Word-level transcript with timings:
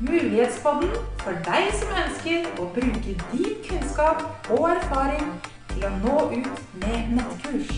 Mulighetspodden 0.00 0.94
for 1.20 1.36
deg 1.44 1.68
som 1.76 1.92
ønsker 2.00 2.48
å 2.56 2.70
bruke 2.72 3.02
din 3.04 3.60
kunnskap 3.66 4.48
og 4.48 4.64
erfaring 4.70 5.28
til 5.74 5.84
å 5.84 5.92
nå 5.98 6.16
ut 6.32 6.64
med 6.80 7.12
nettkurs. 7.18 7.68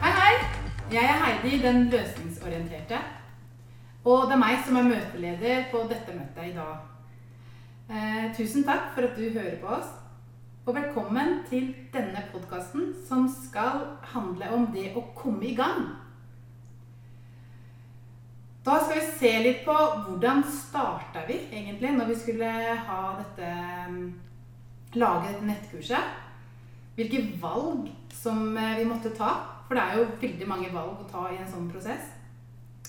Hei, 0.00 0.12
hei! 0.22 0.34
Jeg 0.94 1.04
er 1.04 1.24
Heidi, 1.26 1.58
den 1.66 1.90
løsningsorienterte. 1.92 2.98
Og 4.08 4.24
det 4.24 4.38
er 4.38 4.44
meg 4.48 4.56
som 4.64 4.80
er 4.80 4.88
møteleder 4.88 5.68
på 5.74 5.84
dette 5.92 6.16
møtet 6.16 6.48
i 6.48 6.56
dag. 6.56 6.80
Eh, 7.92 8.32
tusen 8.38 8.64
takk 8.64 8.94
for 8.96 9.04
at 9.10 9.20
du 9.20 9.28
hører 9.28 9.60
på 9.60 9.76
oss. 9.76 9.98
Og 10.62 10.76
velkommen 10.76 11.40
til 11.48 11.72
denne 11.90 12.20
podkasten 12.30 12.92
som 13.08 13.24
skal 13.26 13.80
handle 14.12 14.46
om 14.54 14.68
det 14.70 14.92
å 14.94 15.00
komme 15.18 15.48
i 15.48 15.56
gang. 15.58 15.88
Da 18.62 18.76
skal 18.78 19.00
vi 19.00 19.08
se 19.16 19.32
litt 19.42 19.64
på 19.66 19.74
hvordan 19.74 20.44
starta 20.46 21.24
vi 21.26 21.40
egentlig 21.48 21.90
når 21.96 22.12
vi 22.12 22.18
skulle 22.20 22.50
ha 22.86 23.00
dette 23.16 23.48
lage 25.02 25.32
dette 25.32 25.48
nettkurset. 25.50 26.14
Hvilke 26.94 27.24
valg 27.42 27.90
som 28.14 28.54
eh, 28.54 28.78
vi 28.78 28.86
måtte 28.86 29.10
ta. 29.18 29.32
For 29.66 29.74
det 29.74 29.82
er 29.82 29.98
jo 29.98 30.06
veldig 30.22 30.46
mange 30.46 30.70
valg 30.70 31.02
å 31.02 31.08
ta 31.10 31.24
i 31.32 31.40
en 31.42 31.50
sånn 31.50 31.66
prosess. 31.74 32.06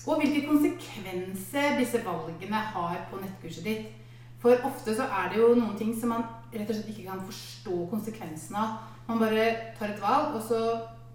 Og 0.06 0.22
hvilke 0.22 0.46
konsekvenser 0.46 1.74
disse 1.82 2.06
valgene 2.06 2.62
har 2.70 3.02
på 3.10 3.18
nettkurset 3.18 3.66
ditt. 3.66 3.92
For 4.38 4.62
ofte 4.62 4.94
så 4.94 5.10
er 5.10 5.30
det 5.32 5.42
jo 5.42 5.54
noen 5.56 5.74
ting 5.80 5.90
som 5.98 6.14
man 6.14 6.26
rett 6.58 6.70
og 6.70 6.76
slett 6.78 6.92
ikke 6.92 7.08
kan 7.08 7.24
forstå 7.28 7.78
konsekvensene 7.90 8.60
av. 8.60 8.76
Man 9.08 9.20
bare 9.20 9.48
tar 9.78 9.92
et 9.92 10.02
valg, 10.02 10.36
og 10.38 10.42
så 10.44 10.60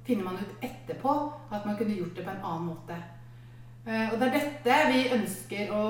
finner 0.06 0.26
man 0.26 0.42
ut 0.42 0.66
etterpå 0.66 1.16
at 1.52 1.66
man 1.66 1.78
kunne 1.78 1.98
gjort 1.98 2.16
det 2.18 2.26
på 2.26 2.34
en 2.34 2.46
annen 2.52 2.70
måte. 2.72 2.98
Eh, 3.86 4.08
og 4.12 4.20
det 4.20 4.28
er 4.28 4.38
dette 4.38 4.80
vi 4.92 5.12
ønsker 5.16 5.72
å 5.74 5.84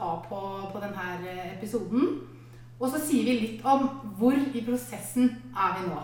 ha 0.00 0.12
på, 0.28 0.40
på 0.72 0.82
denne 0.82 1.04
episoden. 1.52 2.02
Og 2.80 2.90
så 2.90 2.98
sier 3.00 3.24
vi 3.28 3.40
litt 3.40 3.64
om 3.66 3.86
hvor 4.18 4.34
i 4.34 4.64
prosessen 4.66 5.30
er 5.54 5.78
vi 5.78 5.88
nå. 5.88 6.02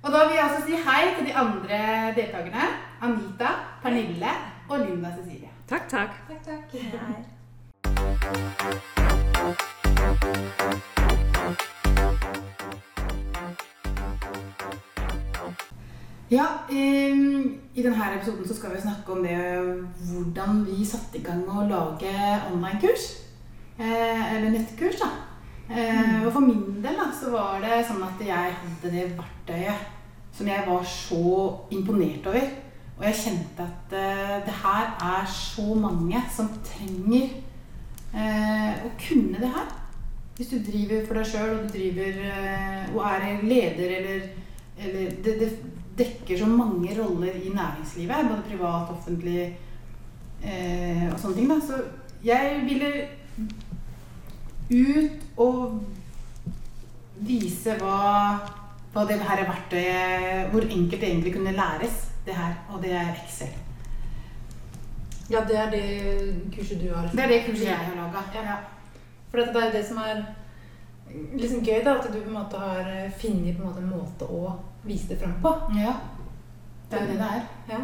Og 0.00 0.08
da 0.14 0.20
vil 0.26 0.36
jeg 0.38 0.44
altså 0.46 0.62
si 0.64 0.74
hei 0.80 1.02
til 1.16 1.26
de 1.28 1.34
andre 1.36 1.80
deltakerne. 2.16 2.64
Anita, 3.04 3.50
Pernille 3.82 4.32
og 4.68 4.78
Linda 4.86 5.10
Cecilie. 5.16 5.50
Takk, 5.68 5.88
takk. 5.88 6.10
Takk, 6.28 6.42
takk. 10.80 10.99
Ja, 16.30 16.44
um, 16.70 17.58
I 17.74 17.82
denne 17.82 18.04
episoden 18.14 18.46
så 18.46 18.54
skal 18.54 18.76
vi 18.76 18.82
snakke 18.84 19.12
om 19.12 19.24
det 19.26 19.38
hvordan 20.06 20.60
vi 20.68 20.84
satte 20.86 21.18
i 21.18 21.24
gang 21.26 21.40
med 21.42 21.56
å 21.58 21.64
lage 21.66 22.12
online-kurs. 22.52 23.06
Eh, 23.80 24.36
eller 24.36 24.52
nettkurs, 24.54 25.00
da. 25.00 25.08
Eh, 25.70 26.20
og 26.20 26.28
for 26.36 26.44
min 26.44 26.78
del 26.84 27.00
da, 27.00 27.08
så 27.10 27.32
var 27.34 27.58
det 27.64 27.80
sånn 27.88 28.04
at 28.06 28.22
jeg 28.22 28.54
hadde 28.60 28.92
det 28.92 29.08
verktøyet 29.18 29.88
som 30.36 30.52
jeg 30.52 30.66
var 30.68 30.86
så 30.86 31.24
imponert 31.74 32.30
over. 32.30 32.46
Og 33.00 33.04
jeg 33.08 33.18
kjente 33.24 33.66
at 33.66 33.98
eh, 33.98 34.38
det 34.46 34.54
her 34.60 34.94
er 35.08 35.26
så 35.34 35.66
mange 35.82 36.22
som 36.30 36.52
trenger 36.62 37.26
eh, 38.14 38.86
å 38.86 38.92
kunne 39.02 39.42
det 39.42 39.50
her. 39.50 39.74
Hvis 40.38 40.54
du 40.54 40.60
driver 40.62 41.02
for 41.08 41.18
deg 41.18 41.30
sjøl 41.32 41.56
og 41.56 41.66
du 41.66 41.74
driver 41.74 42.22
eh, 42.30 42.94
og 42.94 43.02
er 43.08 43.46
leder 43.50 43.98
eller, 43.98 44.26
eller 44.78 45.14
det, 45.26 45.38
det 45.42 45.52
dekker 46.00 46.40
så 46.40 46.48
mange 46.48 46.94
roller 46.96 47.36
i 47.36 47.52
næringslivet, 47.54 48.28
både 48.30 48.46
privat, 48.48 48.90
offentlig 48.96 49.40
eh, 50.42 51.06
og 51.12 51.18
sånne 51.20 51.36
ting. 51.36 51.50
Da. 51.50 51.60
Så 51.64 51.80
jeg 52.24 52.60
ville 52.68 52.90
ut 54.70 55.24
og 55.40 55.80
vise 57.26 57.74
hva, 57.80 58.38
hva 58.92 59.02
det 59.08 59.18
her 59.20 59.42
verktøyet 59.48 60.52
Hvor 60.52 60.64
enkelt 60.64 61.00
det 61.00 61.08
egentlig 61.08 61.34
kunne 61.34 61.56
læres, 61.56 62.06
det 62.26 62.36
her. 62.36 62.54
Og 62.70 62.82
det 62.82 62.94
er 62.96 63.12
Excel. 63.14 63.52
Ja, 65.30 65.44
det 65.46 65.56
er 65.56 65.70
det 65.70 65.84
kurset 66.54 66.80
du 66.80 66.88
har. 66.94 67.08
Det 67.12 67.22
er 67.22 67.28
det 67.28 67.44
kurset 67.46 67.68
jeg 67.68 67.76
har 67.76 67.96
laga. 67.96 68.24
Ja. 68.34 68.56
For 69.30 69.38
det 69.38 69.62
er 69.62 69.72
det 69.72 69.84
som 69.86 70.00
er 70.02 70.24
liksom 71.34 71.62
gøy, 71.64 71.84
da, 71.84 71.94
at 71.98 72.08
du 72.10 72.18
på 72.18 72.28
en 72.28 72.38
måte 72.38 72.58
har 72.58 72.90
funnet 73.18 73.56
på 73.56 73.62
en 73.62 73.68
måte 73.68 73.82
en 73.82 73.92
måte 73.92 74.26
å 74.26 74.56
vise 74.84 75.08
det 75.08 75.18
fram 75.20 75.34
på. 75.42 75.54
Ja. 75.78 75.94
Det 76.90 76.98
er 76.98 77.04
jo 77.04 77.12
det 77.12 77.18
det 77.18 77.30
er. 77.38 77.48
Ja. 77.70 77.80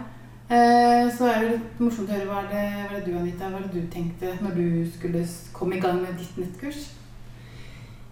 Eh, 0.46 1.16
så 1.16 1.26
er 1.26 1.40
det 1.42 1.54
litt 1.56 1.80
morsomt 1.82 2.10
å 2.10 2.14
høre 2.14 2.28
hva 2.30 2.44
det, 2.50 2.66
hva 2.86 2.98
det 2.98 3.06
du 3.08 3.16
Anita, 3.18 3.48
hva 3.50 3.58
er 3.58 3.66
det 3.66 3.80
du 3.80 3.88
tenkte 3.90 4.36
når 4.40 4.54
du 4.54 4.68
skulle 4.94 5.24
komme 5.52 5.76
i 5.76 5.82
gang 5.82 5.98
med 6.02 6.14
ditt 6.20 6.38
nettkurs? 6.38 6.84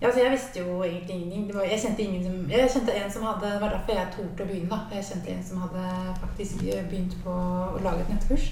Ja, 0.00 0.08
altså 0.08 0.20
jeg 0.20 0.32
visste 0.32 0.60
jo 0.60 0.82
egentlig 0.82 1.14
ingenting. 1.14 1.46
Det 1.46 1.54
var, 1.54 1.62
jeg, 1.70 1.80
kjente 1.80 2.02
ingen 2.02 2.24
som, 2.24 2.50
jeg 2.50 2.70
kjente 2.72 2.96
en 2.98 3.12
som 3.12 3.22
hadde 3.28 3.52
Det 3.52 3.60
var 3.60 3.70
derfor 3.76 4.00
jeg 4.00 4.10
torde 4.16 4.44
å 4.44 4.48
begynne. 4.48 4.70
da. 4.72 4.96
Jeg 4.98 5.06
kjente 5.10 5.30
en 5.32 5.46
som 5.46 5.62
hadde 5.62 5.84
faktisk 6.24 6.64
eh, 6.66 6.82
begynt 6.90 7.14
på 7.24 7.36
å 7.36 7.80
lage 7.86 8.02
et 8.02 8.10
nettkurs. 8.12 8.50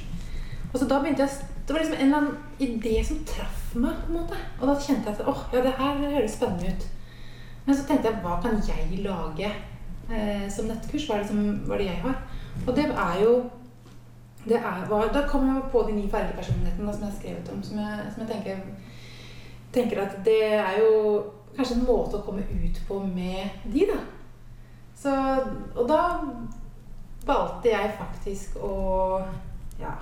Og 0.71 0.79
så 0.79 0.89
da 0.89 1.01
begynte 1.03 1.27
jeg 1.27 1.51
Det 1.67 1.75
var 1.75 1.83
liksom 1.83 1.99
en 1.99 2.07
eller 2.07 2.19
annen 2.19 2.39
idé 2.59 2.95
som 3.05 3.19
traff 3.27 3.75
meg. 3.75 3.99
på 4.07 4.13
en 4.13 4.21
måte. 4.21 4.39
Og 4.61 4.65
da 4.71 4.79
kjente 4.79 5.11
jeg 5.11 5.19
at 5.19 5.29
åh, 5.29 5.43
ja, 5.53 5.67
det 5.67 5.75
her 5.83 6.01
høres 6.15 6.39
spennende 6.39 6.73
ut. 6.73 6.89
Men 7.67 7.77
så 7.77 7.85
tenkte 7.87 8.09
jeg 8.09 8.23
hva 8.23 8.39
kan 8.43 8.63
jeg 8.67 9.03
lage 9.03 9.53
eh, 10.13 10.47
som 10.53 10.69
nettkurs? 10.71 11.09
Hva 11.09 11.19
er, 11.19 11.25
det 11.25 11.33
som, 11.33 11.43
hva 11.67 11.81
det 11.81 11.89
jeg 11.89 12.01
har? 12.05 12.23
Og 12.67 12.73
det 12.77 12.87
er 12.91 13.21
jo 13.23 13.35
det 14.45 14.57
er, 14.59 14.87
var, 14.89 15.13
Da 15.15 15.27
kom 15.29 15.47
jeg 15.47 15.71
på 15.73 15.85
de 15.89 15.93
ni 15.97 16.09
fargepersonlighetene 16.11 16.95
som 16.95 17.05
jeg 17.05 17.11
har 17.11 17.19
skrevet 17.19 17.53
om. 17.53 17.63
Som 17.63 17.79
jeg, 17.79 18.09
som 18.15 18.25
jeg 18.25 18.31
tenker, 18.33 18.57
tenker 19.73 20.03
at 20.03 20.17
det 20.25 20.41
er 20.55 20.81
jo 20.81 21.23
kanskje 21.57 21.79
en 21.79 21.87
måte 21.87 22.19
å 22.19 22.25
komme 22.27 22.43
ut 22.43 22.81
på 22.89 22.99
med 23.07 23.69
de, 23.73 23.87
da. 23.93 24.01
Så, 24.99 25.13
og 25.77 25.89
da 25.89 26.01
valgte 27.27 27.71
jeg 27.71 27.95
faktisk 27.99 28.57
å 28.63 28.75
ja, 29.81 29.93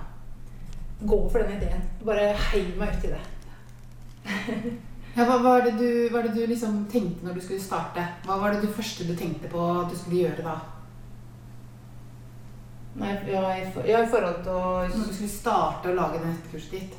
gå 1.01 1.19
for 1.29 1.43
den 1.43 1.57
ideen. 1.57 1.83
Bare 2.05 2.31
heiv 2.51 2.73
meg 2.79 2.97
ut 2.97 3.09
i 3.09 3.13
det. 3.13 3.21
Ja, 5.15 5.25
hva 5.27 5.37
var 5.43 5.65
det, 5.65 5.71
du, 5.75 6.09
var 6.13 6.23
det 6.23 6.35
du 6.35 6.45
liksom 6.47 6.85
tenkte 6.91 7.25
når 7.25 7.35
du 7.35 7.41
skulle 7.43 7.59
starte? 7.59 8.03
Hva 8.23 8.37
var 8.39 8.53
det 8.53 8.61
du 8.63 8.71
første 8.71 9.03
du 9.07 9.11
tenkte 9.19 9.49
på 9.51 9.59
at 9.81 9.91
du 9.91 9.97
skulle 9.99 10.21
gjøre 10.23 10.45
da? 10.45 10.55
Nei, 13.01 13.11
ja, 13.31 13.43
i, 13.55 13.67
for, 13.71 13.87
ja, 13.87 14.01
i 14.03 14.09
forhold 14.11 14.41
til 14.43 14.55
å 14.55 14.71
Når 14.83 15.07
du 15.07 15.13
skulle 15.15 15.31
starte 15.31 15.91
å 15.91 15.95
lage 15.95 16.19
nettkurset 16.23 16.73
ditt? 16.75 16.97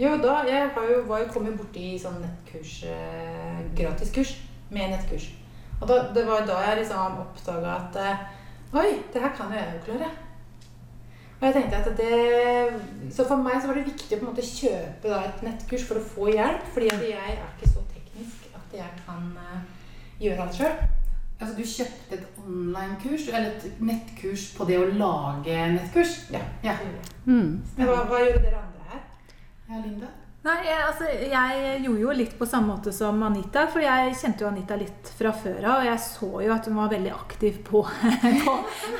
Jo, 0.00 0.16
da 0.22 0.40
Jeg 0.48 0.70
har 0.74 0.88
jo, 0.88 1.02
var 1.06 1.22
jo 1.22 1.30
kommet 1.34 1.58
borti 1.58 1.92
sånn 2.00 2.18
nettkurs, 2.22 2.80
eh, 2.90 3.60
gratiskurs 3.78 4.36
med 4.72 4.94
nettkurs. 4.94 5.28
Og 5.80 5.86
da, 5.90 5.98
det 6.14 6.24
var 6.26 6.46
da 6.46 6.58
jeg 6.68 6.82
liksom 6.82 7.20
oppdaga 7.26 7.76
at 7.76 7.98
eh, 8.02 8.28
Oi, 8.72 8.88
det 9.12 9.20
her 9.20 9.34
kan 9.36 9.50
jo 9.52 9.58
jeg 9.58 9.74
jo 9.76 9.80
klare. 9.90 10.06
Og 11.42 11.48
jeg 11.48 11.54
tenkte 11.56 11.76
at 11.76 11.96
det 11.98 13.12
Så 13.12 13.24
for 13.26 13.42
meg 13.42 13.58
så 13.58 13.66
var 13.66 13.74
det 13.80 13.88
viktig 13.88 14.14
å 14.14 14.20
på 14.20 14.26
en 14.28 14.30
måte 14.30 14.44
kjøpe 14.46 15.10
da 15.10 15.16
et 15.26 15.40
nettkurs 15.42 15.84
for 15.88 15.98
å 15.98 16.04
få 16.14 16.28
hjelp. 16.30 16.68
Fordi 16.72 16.90
at 16.94 17.02
jeg 17.02 17.18
er 17.18 17.40
ikke 17.48 17.70
så 17.72 17.82
teknisk 17.90 18.46
at 18.54 18.76
jeg 18.78 18.90
kan 19.02 19.24
eh, 19.42 19.64
gjøre 20.22 20.46
alt 20.46 20.60
sjøl. 20.60 20.76
Altså 21.42 21.56
Du 21.58 21.64
kjøpte 21.66 22.14
et 22.20 22.38
online-kurs, 22.46 23.26
eller 23.32 23.56
et 23.58 23.80
nettkurs 23.82 24.44
på 24.54 24.66
det 24.68 24.78
å 24.78 24.86
lage 24.94 25.56
nettkurs? 25.74 26.18
Ja. 26.30 26.44
Ja, 26.64 26.78
Mm. 27.26 27.60
Hva, 27.76 28.00
hva 28.10 28.18
gjorde 28.18 28.40
dere 28.42 28.58
andre 28.58 28.86
her? 28.90 29.02
ja 29.68 29.82
Linda? 29.82 30.08
Nei, 30.42 30.56
jeg, 30.66 30.78
altså, 30.82 31.06
jeg 31.06 31.82
gjorde 31.84 32.00
jo 32.02 32.14
litt 32.18 32.32
på 32.34 32.46
samme 32.50 32.72
måte 32.72 32.90
som 32.94 33.20
Anita, 33.22 33.68
for 33.70 33.84
jeg 33.84 34.16
kjente 34.18 34.42
jo 34.42 34.48
Anita 34.48 34.74
litt 34.74 35.12
fra 35.14 35.30
før 35.38 35.60
av. 35.60 35.76
Og 35.76 35.86
jeg 35.86 36.00
så 36.02 36.30
jo 36.42 36.50
at 36.50 36.66
hun 36.66 36.80
var 36.80 36.90
veldig 36.90 37.12
aktiv 37.14 37.60
på, 37.68 37.84
på, 38.42 38.54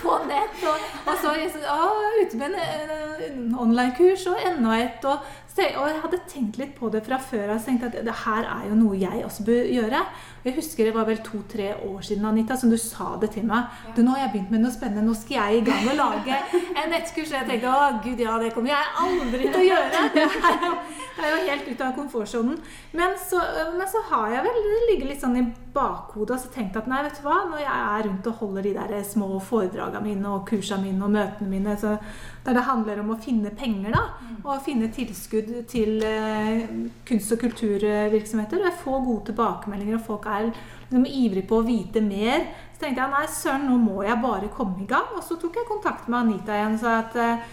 på 0.04 0.18
nett. 0.28 0.62
Og, 0.70 0.84
og 1.02 1.18
så 1.18 1.32
jeg 1.40 1.50
så, 1.50 1.64
å, 1.66 1.88
ute 2.20 2.38
med 2.38 2.54
en, 2.54 2.92
en 3.26 3.56
online-kurs 3.64 4.28
og 4.30 4.46
enda 4.52 4.76
et. 4.84 5.02
Og, 5.10 5.34
så, 5.52 5.66
og 5.76 5.84
jeg 5.88 6.00
hadde 6.00 6.18
tenkt 6.32 6.56
litt 6.56 6.70
på 6.78 6.88
det 6.88 7.02
fra 7.04 7.18
før. 7.20 7.50
Så 7.58 7.66
tenkte 7.68 7.90
at 7.90 7.98
det 8.06 8.14
her 8.24 8.46
er 8.48 8.68
jo 8.70 8.76
noe 8.78 8.96
jeg 8.96 9.20
også 9.26 9.44
bør 9.44 9.66
gjøre. 9.68 9.98
Jeg 10.46 10.54
husker 10.56 10.88
det 10.88 10.94
var 10.96 11.04
vel 11.06 11.20
to-tre 11.22 11.66
år 11.86 12.00
siden, 12.02 12.24
Anita, 12.24 12.56
som 12.56 12.70
du 12.72 12.78
sa 12.80 13.10
det 13.20 13.28
til 13.34 13.44
meg. 13.46 13.68
Du, 13.94 14.00
nå 14.02 14.14
har 14.16 14.24
jeg 14.24 14.32
begynt 14.32 14.50
med 14.56 14.64
noe 14.64 14.72
spennende. 14.74 15.04
Nå 15.06 15.14
skal 15.14 15.36
jeg 15.42 15.60
i 15.60 15.64
gang 15.68 15.84
å 15.92 15.98
lage 15.98 16.38
en 16.72 16.90
nettkurs. 16.90 17.28
Og 17.30 17.36
jeg 17.36 17.48
tenkte 17.50 17.68
å 17.68 18.00
gud, 18.02 18.24
ja, 18.24 18.38
det 18.40 18.50
kommer 18.56 18.72
jeg 18.72 18.96
aldri 19.04 19.50
til 19.52 19.60
å 19.60 19.68
gjøre. 19.68 20.02
Det 20.12 20.24
er 20.24 20.64
jo, 20.64 20.72
det 21.16 21.28
er 21.28 21.32
jo 21.36 21.40
helt 21.50 21.66
ut 21.68 21.80
av 21.84 21.90
komfortsonen. 21.96 22.54
Men, 22.96 23.12
så- 23.20 23.42
men 23.76 23.86
så 23.92 24.00
har 24.08 24.30
jeg 24.32 24.44
vel 24.46 24.56
det 24.64 24.78
ligger 24.90 25.10
litt 25.10 25.20
sånn 25.20 25.36
i 25.36 25.42
bakhodet 25.74 26.34
og 26.38 26.40
så 26.40 26.48
tenkt 26.54 26.76
at 26.80 26.88
nei, 26.88 27.02
vet 27.04 27.18
du 27.20 27.26
hva, 27.26 27.36
når 27.50 27.60
jeg 27.60 27.82
er 27.92 28.06
rundt 28.08 28.26
og 28.32 28.38
holder 28.40 28.64
de 28.66 28.72
der 28.78 29.04
små 29.06 29.28
foredragene 29.44 30.02
mine 30.06 30.32
og 30.32 30.46
kursene 30.48 30.86
mine 30.88 31.04
og 31.04 31.12
møtene 31.14 31.48
mine, 31.52 31.76
så 31.80 31.94
der 32.42 32.56
det 32.58 32.66
handler 32.66 33.00
om 33.02 33.12
å 33.14 33.20
finne 33.22 33.52
penger, 33.54 33.94
da, 33.94 34.04
og 34.42 34.64
finne 34.64 34.88
tilskudd 34.90 35.32
tilskudd 35.32 35.66
til 35.68 36.02
eh, 36.04 36.62
kunst- 37.06 37.32
og 37.32 37.40
kulturvirksomheter. 37.40 38.60
Og 38.60 38.68
jeg 38.68 38.80
får 38.82 39.04
gode 39.06 39.26
tilbakemeldinger, 39.30 39.98
og 39.98 40.06
folk 40.06 40.26
er 40.26 40.50
liksom 40.50 41.06
ivrige 41.06 41.48
på 41.48 41.60
å 41.60 41.66
vite 41.66 42.00
mer. 42.04 42.46
Så 42.74 42.84
tenkte 42.84 43.02
jeg 43.02 43.12
nei, 43.12 43.26
søren, 43.28 43.68
nå 43.68 43.78
må 43.80 44.02
jeg 44.06 44.22
bare 44.22 44.52
komme 44.52 44.82
i 44.82 44.88
gang. 44.88 45.12
Og 45.16 45.22
så 45.24 45.38
tok 45.40 45.56
jeg 45.56 45.68
kontakt 45.68 46.08
med 46.08 46.20
Anita 46.20 46.56
igjen 46.56 46.78
og 46.78 46.82
sa 46.82 46.98
at 47.02 47.16
eh, 47.22 47.46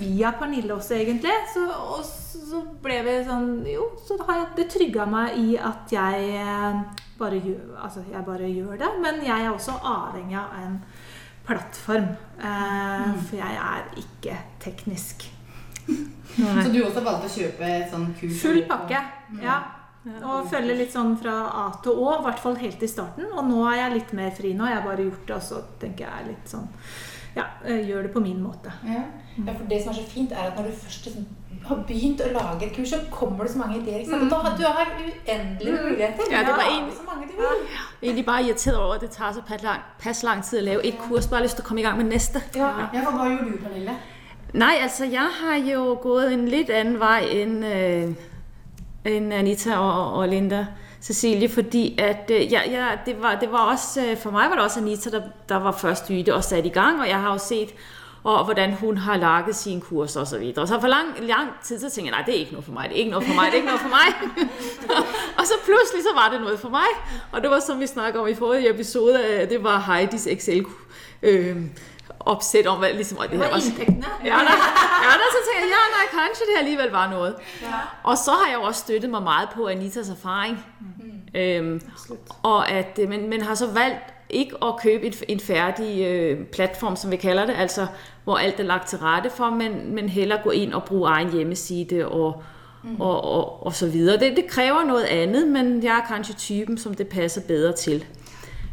via 0.00 0.32
Pernille 0.38 0.74
også, 0.74 0.96
egentlig. 0.96 1.36
Så, 1.52 1.66
og 1.68 2.04
så 2.04 2.64
ble 2.82 3.02
vi 3.04 3.18
sånn 3.26 3.50
Jo, 3.68 3.90
så 4.06 4.16
har 4.24 4.42
jeg, 4.42 4.50
det 4.56 4.70
trygga 4.72 5.06
meg 5.06 5.38
i 5.38 5.54
at 5.60 5.92
jeg 5.92 6.34
eh, 6.40 6.82
bare 7.20 7.40
gjør, 7.44 7.78
altså 7.84 8.04
jeg 8.08 8.26
bare 8.26 8.50
gjør 8.50 8.80
det. 8.80 8.92
Men 9.04 9.22
jeg 9.26 9.46
er 9.46 9.52
også 9.52 9.76
avhengig 9.84 10.38
av 10.40 10.60
en 10.64 10.82
plattform. 11.50 12.08
Eh, 12.38 13.10
For 13.26 13.36
jeg 13.42 13.58
er 13.66 13.90
ikke 14.00 14.38
teknisk. 14.62 15.26
Så 15.90 16.70
du 16.70 16.80
også 16.84 17.02
valgte 17.02 17.26
å 17.26 17.34
kjøpe 17.34 17.66
et 17.66 17.90
sånn 17.90 18.08
kurs? 18.18 18.40
Full 18.44 18.62
pakke. 18.70 19.00
Ja. 19.42 19.58
Og 20.24 20.46
følge 20.48 20.78
litt 20.78 20.94
sånn 20.94 21.12
fra 21.20 21.34
A 21.52 21.64
til 21.84 21.98
Å, 22.00 22.12
i 22.20 22.24
hvert 22.24 22.38
fall 22.40 22.54
helt 22.56 22.82
i 22.82 22.88
starten. 22.88 23.26
Og 23.34 23.42
nå 23.48 23.58
er 23.68 23.82
jeg 23.82 23.96
litt 23.98 24.12
mer 24.16 24.30
fri. 24.32 24.54
Nå 24.56 24.68
Jeg 24.70 24.78
har 24.78 24.86
bare 24.86 25.04
gjort 25.04 25.26
det, 25.26 25.34
og 25.36 25.42
så 25.44 25.58
tenker 25.82 26.06
jeg 26.06 26.30
litt 26.30 26.48
sånn 26.54 26.68
Ja, 27.36 27.44
gjør 27.66 28.06
det 28.08 28.12
på 28.14 28.22
min 28.24 28.40
måte. 28.42 28.72
Ja. 28.86 29.02
ja, 29.36 29.52
for 29.52 29.66
det 29.70 29.82
som 29.82 29.92
er 29.92 30.00
så 30.00 30.06
fint, 30.08 30.32
er 30.32 30.48
at 30.50 30.56
når 30.56 30.70
du 30.70 30.78
først 30.80 31.10
har 31.66 31.76
begynt 31.88 32.20
å 32.20 32.32
lage 32.32 32.66
et 32.66 32.76
kurs, 32.76 32.88
så 32.88 32.96
kommer 33.10 33.44
det 33.44 33.52
så 33.52 33.58
mange 33.58 33.76
ideer. 33.80 33.98
Ikke 33.98 34.10
sant? 34.10 34.22
Og 34.22 34.44
da 34.44 34.50
du 34.56 34.62
har 34.66 34.86
uendelige 35.00 35.82
muligheter. 35.82 36.22
Ja, 36.30 36.38
det 36.38 36.54
var 36.56 36.66
en- 36.70 36.90
så 36.92 37.02
mange 37.06 37.26
du 37.26 37.32
vil. 37.36 37.44
Er 38.02 38.06
egentlig 38.06 38.26
bare 38.26 38.42
irriteret 38.42 38.76
over, 38.78 38.94
at 38.94 39.00
det 39.00 39.10
tar 39.10 39.32
så 39.32 39.42
pass 39.48 39.62
lang, 39.62 39.80
pass 40.02 40.22
lang 40.22 40.42
tid 40.44 40.58
å 40.60 40.64
lave 40.64 40.86
et 40.86 40.98
kurs. 41.08 41.26
Bare 41.26 41.42
lyst 41.42 41.56
til 41.56 41.64
å 41.64 41.68
komme 41.68 41.80
i 41.80 41.84
gang 41.84 41.96
med 41.96 42.06
neste. 42.06 42.42
Ja. 42.56 42.70
Ja, 42.94 43.04
for 43.04 43.10
hva 43.18 43.28
gjorde 43.28 43.52
du, 43.52 43.56
Pernille? 43.64 43.96
Nei, 44.54 44.74
altså 44.82 45.04
jeg 45.04 45.28
har 45.42 45.56
jo 45.72 45.94
gået 46.02 46.32
en 46.32 46.48
litt 46.48 46.70
annen 46.70 46.98
vei 47.00 47.42
enn 47.42 47.62
øh, 47.64 48.14
end 49.04 49.32
Anita 49.32 49.76
og, 49.78 50.18
og 50.18 50.28
Linda 50.28 50.66
Cecilie, 51.00 51.48
fordi 51.48 51.94
at 51.98 52.30
øh, 52.30 52.52
ja, 52.52 52.60
ja, 52.70 52.88
det, 53.06 53.22
var, 53.22 53.34
det 53.40 53.52
var 53.52 53.70
også, 53.72 54.00
øh, 54.10 54.16
for 54.16 54.30
meg 54.30 54.50
var 54.50 54.56
det 54.56 54.64
også 54.64 54.80
Anita, 54.80 55.10
der, 55.10 55.22
der 55.48 55.56
var 55.56 55.72
først 55.72 56.10
ute 56.10 56.34
og 56.34 56.44
satte 56.44 56.66
i 56.66 56.72
gang, 56.72 57.00
og 57.00 57.08
jeg 57.08 57.20
har 57.20 57.32
jo 57.32 57.38
set, 57.38 57.74
og 58.24 58.44
hvordan 58.44 58.72
hun 58.72 58.96
har 58.96 59.16
laget 59.16 59.56
sine 59.56 59.80
kurser 59.80 60.20
osv. 60.20 60.54
så. 60.54 60.66
Så 60.66 60.80
for 60.80 60.88
lang, 60.88 61.06
lang 61.20 61.48
tid, 61.62 61.80
så 61.80 61.90
tenkte 61.90 62.02
jeg, 62.02 62.10
nei, 62.10 62.22
det 62.26 62.34
er 62.34 62.38
ikke 62.38 62.52
noe 62.52 62.62
for 62.62 62.72
meg. 62.72 62.88
det 62.88 62.96
er 62.96 62.98
ikke 62.98 63.10
noe 63.10 63.22
for 63.22 63.34
meg, 63.34 63.46
det 63.46 63.52
er 63.52 63.62
ikke 63.62 63.68
noe 63.68 63.78
for 63.78 63.88
meg. 63.88 64.10
og 65.38 65.46
så 65.46 65.54
plutselig 65.64 66.02
så 66.02 66.12
var 66.14 66.28
det 66.32 66.40
noe 66.40 66.58
for 66.58 66.68
meg. 66.68 66.90
og 67.32 67.42
det 67.42 67.50
var 67.50 67.60
som 67.60 67.80
vi 67.80 67.86
snakket 67.86 68.20
om 68.20 68.28
i 68.28 68.34
forrige 68.34 68.70
episode, 68.70 69.24
øh, 69.30 69.50
det 69.50 69.64
var 69.64 69.78
Heidis 69.80 70.26
Excel 70.26 70.64
øh, 71.22 71.56
opsæt 72.20 72.66
om, 72.66 72.84
liksom, 72.94 73.18
og 73.18 73.28
det 73.30 73.38
her 73.38 73.50
var. 73.50 73.60
Ja, 74.24 74.38
da, 74.48 74.54
ja, 75.06 75.12
da, 75.20 75.26
så 75.36 75.40
tænkte 75.46 75.60
jeg, 75.60 75.70
ja, 75.76 75.82
nej, 75.96 76.06
kanskje 76.10 76.44
det 76.46 76.58
alligevel 76.58 76.90
var 76.90 77.10
noget. 77.10 77.34
Og 78.02 78.18
så 78.18 78.30
har 78.30 78.46
jeg 78.46 78.54
jo 78.54 78.62
også 78.62 78.80
støttet 78.80 79.10
meg 79.10 79.22
mye 79.22 79.48
på 79.54 79.66
Anitas 79.66 80.08
erfaring. 80.08 80.64
Øhm, 81.34 81.80
og 82.42 82.70
at, 82.70 82.98
øh, 83.02 83.08
men, 83.08 83.28
men 83.28 83.42
har 83.42 83.54
så 83.54 83.66
valgt 83.66 84.19
ikke 84.30 84.56
at 84.62 84.74
købe 84.82 85.06
et, 85.06 85.24
en 85.28 85.40
færdig 85.40 86.04
øh, 86.04 86.44
platform, 86.46 86.96
som 86.96 87.10
vi 87.10 87.16
kalder 87.16 87.46
det, 87.46 87.54
altså 87.58 87.86
hvor 88.24 88.36
alt 88.36 88.60
er 88.60 88.64
lagt 88.64 88.88
til 88.88 88.98
rette 88.98 89.30
for, 89.30 89.50
men, 89.50 89.94
men 89.94 90.08
heller 90.08 90.42
gå 90.42 90.50
ind 90.50 90.72
og 90.72 90.84
bruge 90.84 91.08
egen 91.08 91.32
hjemmeside 91.32 92.08
og, 92.08 92.42
mm. 92.84 93.00
og, 93.00 93.24
og, 93.24 93.66
og 93.66 93.74
så 93.74 93.88
videre. 93.88 94.20
Det, 94.20 94.36
det 94.36 94.46
kræver 94.46 94.84
noget 94.84 95.04
andet, 95.04 95.48
men 95.48 95.82
jeg 95.82 95.96
er 95.98 96.14
kanskje 96.14 96.34
typen, 96.34 96.78
som 96.78 96.94
det 96.94 97.08
passer 97.08 97.40
bedre 97.40 97.72
til. 97.72 98.04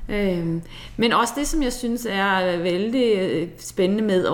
Øhm, 0.10 0.62
men 0.98 1.14
også 1.14 1.34
det, 1.38 1.48
som 1.48 1.64
jeg 1.64 1.74
synes 1.74 2.08
er 2.10 2.58
veldig 2.58 3.18
øh, 3.18 3.48
spændende 3.58 4.04
med 4.04 4.26
at, 4.26 4.32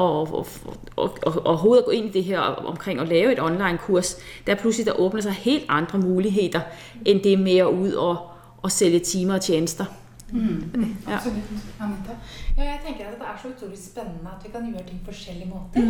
overhovedet 1.45 1.85
gå 1.85 1.91
ind 1.91 2.05
i 2.05 2.11
det 2.11 2.23
her 2.23 2.39
omkring 2.39 2.99
at 2.99 3.07
lave 3.07 3.31
et 3.31 3.41
online-kurs, 3.41 4.17
der 4.47 4.53
er 4.53 4.57
pludselig, 4.57 4.85
der 4.85 4.99
åbner 4.99 5.21
sig 5.21 5.31
helt 5.31 5.65
andre 5.69 5.99
muligheder, 5.99 6.59
end 7.05 7.21
det 7.21 7.39
med 7.39 7.57
at 7.57 7.67
ud 7.67 7.91
og, 7.91 8.17
og 8.61 8.71
sælge 8.71 8.99
timer 8.99 9.33
og 9.33 9.41
tjenester. 9.41 9.85
Ja. 11.07 11.15
Absolutt. 11.15 11.49
Anita? 11.83 12.13
Ja, 12.57 12.63
jeg 12.63 12.79
tenker 12.85 13.05
at 13.11 13.17
det 13.19 13.27
er 13.29 13.37
så 13.41 13.47
utrolig 13.53 13.77
spennende 13.79 14.31
at 14.33 14.43
vi 14.45 14.51
kan 14.53 14.65
gjøre 14.71 14.85
ting 14.87 14.99
på 15.05 15.11
forskjellige 15.11 15.49
måter. 15.51 15.83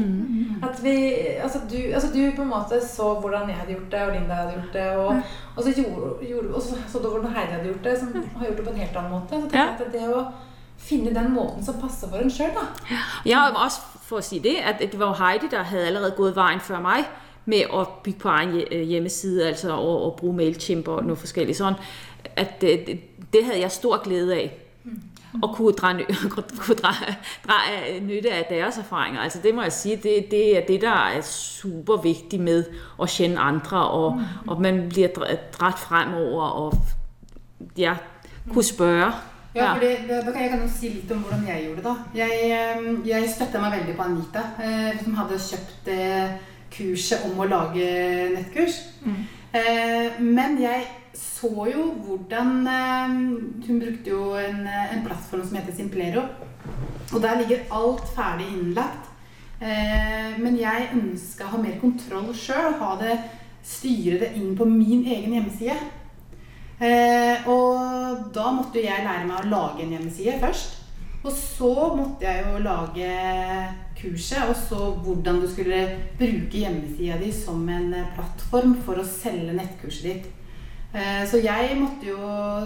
At 0.67 0.79
vi, 0.83 0.93
altså 1.43 1.59
du, 1.71 1.77
altså 1.93 2.09
du 2.13 2.19
på 2.35 2.41
en 2.41 2.49
måte 2.51 2.79
så 2.87 3.07
hvordan 3.21 3.49
jeg 3.49 3.57
hadde 3.61 3.73
gjort 3.77 3.91
det, 3.91 4.01
og 4.07 4.13
Linda 4.15 4.33
hadde 4.41 4.55
gjort 4.57 4.73
det, 4.73 4.87
og, 4.97 5.21
og 5.55 5.63
så 5.63 5.73
gjorde, 5.77 6.11
gjorde 6.29 6.53
og 6.55 6.61
så, 6.61 6.77
så 6.91 6.99
du 7.03 7.07
hvordan 7.09 7.31
Heidi 7.35 7.51
hadde 7.55 7.69
gjort 7.71 7.83
det, 7.87 7.95
som 7.99 8.13
har 8.37 8.45
gjort 8.47 8.57
det 8.57 8.65
på 8.67 8.73
en 8.75 8.81
helt 8.83 8.97
annen 9.01 9.11
måte. 9.15 9.29
Så 9.41 9.41
tenker 9.41 9.59
Ja. 9.59 9.65
jeg 9.79 9.87
at 9.87 9.93
det 9.93 10.05
å 10.17 10.23
finne 10.83 11.13
den 11.15 11.33
måten 11.33 11.63
som 11.65 11.79
passer 11.79 12.09
for 12.11 12.17
en 12.19 12.31
sjøl, 12.33 12.51
da. 12.57 12.67
Har 13.31 13.55
også 13.65 13.81
for 14.03 14.19
å 14.19 14.25
si 14.25 14.39
det, 14.43 14.57
at 14.65 14.79
det 14.83 14.99
var 14.99 15.13
Heidi, 15.21 15.47
der 15.51 15.63
hadde 15.63 15.87
allerede 15.87 16.15
gået 16.17 16.35
veien 16.35 16.59
før 16.59 16.81
meg 16.83 17.05
med 17.45 17.71
å 17.75 17.83
bygge 18.03 18.19
på 18.19 18.29
egen 18.31 18.53
øh, 18.71 18.83
hjemmeside, 18.87 19.47
altså 19.47 19.73
og, 19.75 20.01
og 20.05 20.13
bruke 20.19 20.35
MailChimp 20.37 20.87
og 20.87 21.01
noe 21.07 21.19
forskjellig 21.19 21.55
sådan, 21.57 21.75
at 22.35 22.61
det, 22.61 22.99
det, 23.33 23.45
havde 23.45 23.59
jeg 23.59 23.71
stor 23.71 24.03
glæde 24.03 24.35
af. 24.35 24.57
Og 25.41 25.55
kunne 25.55 25.73
drage, 25.73 26.05
kunne 26.59 26.75
drage, 26.75 27.17
drage 27.47 27.99
nytte 27.99 28.31
af 28.31 28.45
deres 28.49 28.77
erfaringer. 28.77 29.21
Altså 29.21 29.39
det 29.43 29.55
må 29.55 29.61
jeg 29.61 29.71
sige, 29.71 29.95
det, 29.95 30.25
det 30.31 30.57
er 30.57 30.65
det, 30.65 30.81
der 30.81 31.07
er 31.07 31.21
super 31.21 31.97
vigtigt 32.01 32.41
med 32.41 32.65
at 33.01 33.09
kende 33.09 33.39
andre, 33.39 33.87
og, 33.89 34.21
og 34.47 34.61
man 34.61 34.89
bliver 34.89 35.07
dra- 35.07 35.77
fremover, 35.77 36.43
og 36.43 36.73
ja, 37.77 37.93
kunne 38.53 38.63
spørge. 38.63 39.11
Ja, 39.55 39.73
for 39.73 39.79
det, 39.79 39.97
det, 40.09 40.25
da 40.25 40.31
kan 40.31 40.41
jeg 40.41 40.49
kan 40.49 40.61
jo 40.61 40.69
si 40.79 40.87
litt 40.89 41.11
om 41.11 41.17
hvordan 41.17 41.47
jeg 41.47 41.61
gjorde 41.63 41.75
det. 41.75 41.83
da. 41.85 42.19
Jeg, 42.19 42.79
jeg 43.05 43.29
støtta 43.35 43.59
meg 43.61 43.71
veldig 43.77 43.95
på 43.95 44.03
Anita, 44.03 44.41
eh, 44.63 45.03
som 45.03 45.13
hadde 45.13 45.37
kjøpt 45.49 45.91
eh, 45.93 46.31
kurset 46.77 47.19
om 47.29 47.39
å 47.39 47.45
lage 47.45 47.85
nettkurs. 48.33 48.79
Eh, 49.53 50.21
men 50.21 50.57
jeg 50.61 50.87
så 51.13 51.67
jo 51.69 51.87
hvordan 52.05 52.67
eh, 52.67 53.15
Hun 53.67 53.79
brukte 53.79 54.09
jo 54.09 54.33
en, 54.39 54.65
en 54.67 55.03
plattform 55.05 55.43
som 55.45 55.57
heter 55.59 55.75
Simplero. 55.75 56.25
Og 57.13 57.21
der 57.21 57.39
ligger 57.41 57.65
alt 57.71 58.07
ferdig 58.15 58.47
innlagt. 58.49 59.09
Eh, 59.61 60.33
men 60.41 60.57
jeg 60.59 60.91
ønska 60.97 61.45
å 61.45 61.55
ha 61.55 61.61
mer 61.61 61.77
kontroll 61.81 62.31
sjøl, 62.35 62.75
styre 63.63 64.19
det 64.19 64.33
inn 64.35 64.55
på 64.59 64.65
min 64.67 65.05
egen 65.07 65.37
hjemmeside. 65.37 65.77
Eh, 66.83 67.45
og 67.47 68.31
da 68.35 68.49
måtte 68.51 68.81
jeg 68.83 69.05
lære 69.05 69.27
meg 69.29 69.37
å 69.39 69.51
lage 69.51 69.85
en 69.85 69.93
hjemmeside 69.95 70.39
først. 70.41 70.79
Og 71.23 71.31
så 71.31 71.71
måtte 71.95 72.27
jeg 72.27 72.43
jo 72.43 72.59
lage 72.65 73.11
kurset, 73.95 74.49
og 74.49 74.57
så 74.59 74.89
hvordan 75.05 75.39
du 75.39 75.47
skulle 75.47 75.85
bruke 76.19 76.65
hjemmesida 76.65 77.15
di 77.21 77.29
som 77.31 77.61
en 77.71 77.93
plattform 78.17 78.75
for 78.83 78.99
å 78.99 79.07
selge 79.07 79.55
nettkurset 79.55 80.09
ditt. 80.09 80.25
Eh, 80.93 81.23
så 81.29 81.41
jeg 81.41 81.77
måtte 81.79 82.07
jo 82.11 82.19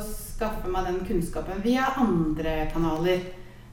skaffe 0.04 0.70
meg 0.72 0.90
den 0.90 1.00
kunnskapen 1.08 1.64
via 1.64 1.88
andre 1.98 2.60
kanaler. 2.74 3.24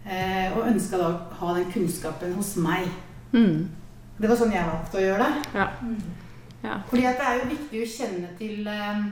Eh, 0.04 0.52
og 0.54 0.68
ønska 0.68 1.00
da 1.00 1.08
å 1.10 1.40
ha 1.40 1.56
den 1.58 1.70
kunnskapen 1.72 2.36
hos 2.36 2.54
meg. 2.62 2.86
Mm. 3.32 3.66
Det 4.18 4.30
var 4.30 4.38
sånn 4.38 4.54
jeg 4.54 4.68
valgte 4.68 5.00
å 5.00 5.04
gjøre 5.04 5.26
det. 5.26 5.44
Ja. 5.58 5.68
Ja. 6.64 6.78
Fordi 6.88 7.06
at 7.08 7.20
det 7.20 7.28
er 7.28 7.40
jo 7.40 7.52
viktig 7.52 7.82
å 7.82 7.92
kjenne 7.96 8.32
til 8.38 8.68
eh, 8.70 9.04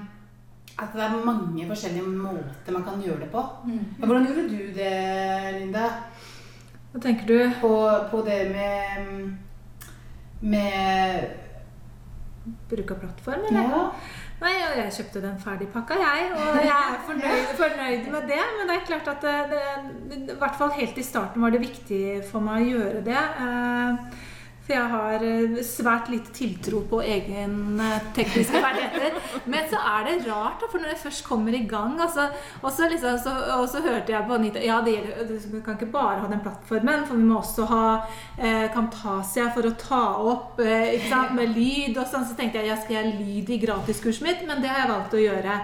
at 0.78 0.94
det 0.96 1.04
er 1.04 1.25
mange 1.26 1.66
forskjellige 1.68 2.12
måter 2.16 2.76
man 2.76 2.84
kan 2.87 3.02
gjøre 3.02 3.25
det 3.26 3.30
på. 3.32 3.42
Ja, 3.68 4.06
hvordan 4.06 4.28
gjorde 4.28 4.49
du 4.49 4.70
det, 4.76 4.92
Linda? 5.58 5.88
Hva 6.92 7.00
tenker 7.02 7.28
du? 7.28 7.38
På, 7.61 7.72
på 8.12 8.22
det 8.25 8.40
med 8.52 9.40
med 10.42 11.28
Bruk 12.70 12.90
av 12.90 12.99
plattform, 13.04 13.44
eller? 13.49 13.68
Ja. 13.70 13.82
Nei, 14.42 14.56
og 14.66 14.75
jeg 14.75 14.94
kjøpte 14.96 15.22
den 15.22 15.38
ferdigpakka, 15.38 15.99
jeg. 16.02 16.30
Og 16.34 16.56
jeg 16.58 16.72
er 16.75 16.99
fornøyd, 17.08 17.52
fornøyd 17.61 18.08
med 18.11 18.28
det. 18.32 18.42
Men 18.58 18.70
det 18.70 18.76
er 18.76 18.87
klart 18.88 19.11
at 19.12 19.26
det, 19.52 19.62
det, 20.11 20.20
I 20.34 20.38
hvert 20.40 20.58
fall 20.58 20.75
helt 20.75 20.99
i 20.99 21.06
starten 21.06 21.44
var 21.44 21.54
det 21.54 21.62
viktig 21.62 22.02
for 22.26 22.42
meg 22.44 22.66
å 22.66 22.72
gjøre 22.72 23.04
det. 23.06 23.22
Eh, 24.62 24.66
For 24.66 24.75
jeg 24.76 24.90
har 24.92 25.23
eh, 25.26 25.57
svært 25.66 26.09
lite 26.12 26.31
tiltro 26.33 26.83
på 26.88 27.00
egne 27.02 27.88
tekniske 28.14 28.61
ferdigheter. 28.62 29.16
Men 29.50 29.64
så 29.69 29.76
er 29.83 30.04
det 30.07 30.26
rart, 30.28 30.61
da, 30.62 30.69
for 30.71 30.78
når 30.78 30.92
jeg 30.92 31.00
først 31.02 31.25
kommer 31.26 31.52
i 31.59 31.64
gang 31.66 31.97
altså, 32.00 32.28
og, 32.62 32.69
så 32.73 32.87
liksom, 32.88 33.16
så, 33.19 33.33
og 33.59 33.66
så 33.69 33.81
hørte 33.83 34.12
jeg 34.14 34.26
på 34.28 34.35
Anita 34.37 34.62
Ja, 34.62 34.76
det 34.87 34.95
gjelder, 34.95 35.33
vi 35.52 35.61
kan 35.66 35.75
ikke 35.75 35.90
bare 35.92 36.21
ha 36.23 36.28
den 36.31 36.40
plattformen, 36.45 37.02
for 37.09 37.19
vi 37.19 37.26
må 37.26 37.40
også 37.40 37.66
ha 37.73 37.83
eh, 38.38 38.69
Camtasia 38.75 39.49
for 39.54 39.66
å 39.66 39.75
ta 39.83 40.02
opp 40.31 40.62
eh, 40.62 41.11
med 41.35 41.52
lyd 41.59 41.99
og 41.99 42.07
sånn. 42.12 42.25
Så 42.31 42.38
tenkte 42.38 42.62
jeg 42.62 42.71
ja, 42.71 42.78
skal 42.78 43.00
jeg 43.00 43.16
lyd 43.19 43.50
i 43.50 43.59
gratiskurset 43.66 44.23
mitt? 44.28 44.47
Men 44.47 44.62
det 44.62 44.71
har 44.71 44.85
jeg 44.85 44.92
valgt 44.92 45.19
å 45.19 45.25
gjøre. 45.25 45.59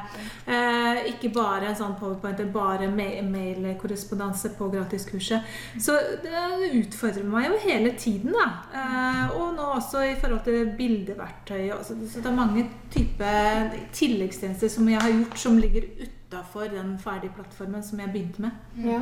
Eh, 0.48 1.02
ikke 1.14 1.30
bare 1.38 1.70
en 1.70 1.78
sånn 1.78 1.94
powerpoint, 2.00 2.42
bare 2.54 2.90
ma- 2.90 3.22
mailkorrespondanse 3.30 4.52
på 4.58 4.70
gratiskurset. 4.74 5.46
Så 5.78 5.94
det 6.26 6.74
utfordrer 6.82 7.26
meg 7.30 7.48
jo 7.52 7.62
hele 7.68 7.94
tiden, 7.98 8.34
da. 8.34 8.50
Eh, 8.88 9.40
og 9.40 9.54
nå 9.56 9.62
også 9.76 10.02
i 10.08 10.14
forhold 10.20 10.40
til 10.44 10.72
bildeverktøy. 10.76 11.70
og 11.72 11.84
Så, 11.84 11.96
så 12.12 12.20
det 12.20 12.26
er 12.26 12.34
mange 12.34 12.66
typer 12.90 13.70
tilleggstjenester 13.92 14.68
som 14.68 14.88
jeg 14.88 15.00
har 15.00 15.12
gjort, 15.12 15.38
som 15.38 15.58
ligger 15.58 15.82
utafor 16.02 16.60
den 16.60 16.98
ferdige 16.98 17.32
plattformen 17.34 17.82
som 17.82 18.00
jeg 18.00 18.12
begynte 18.12 18.42
med. 18.42 18.50
Ja. 18.84 19.00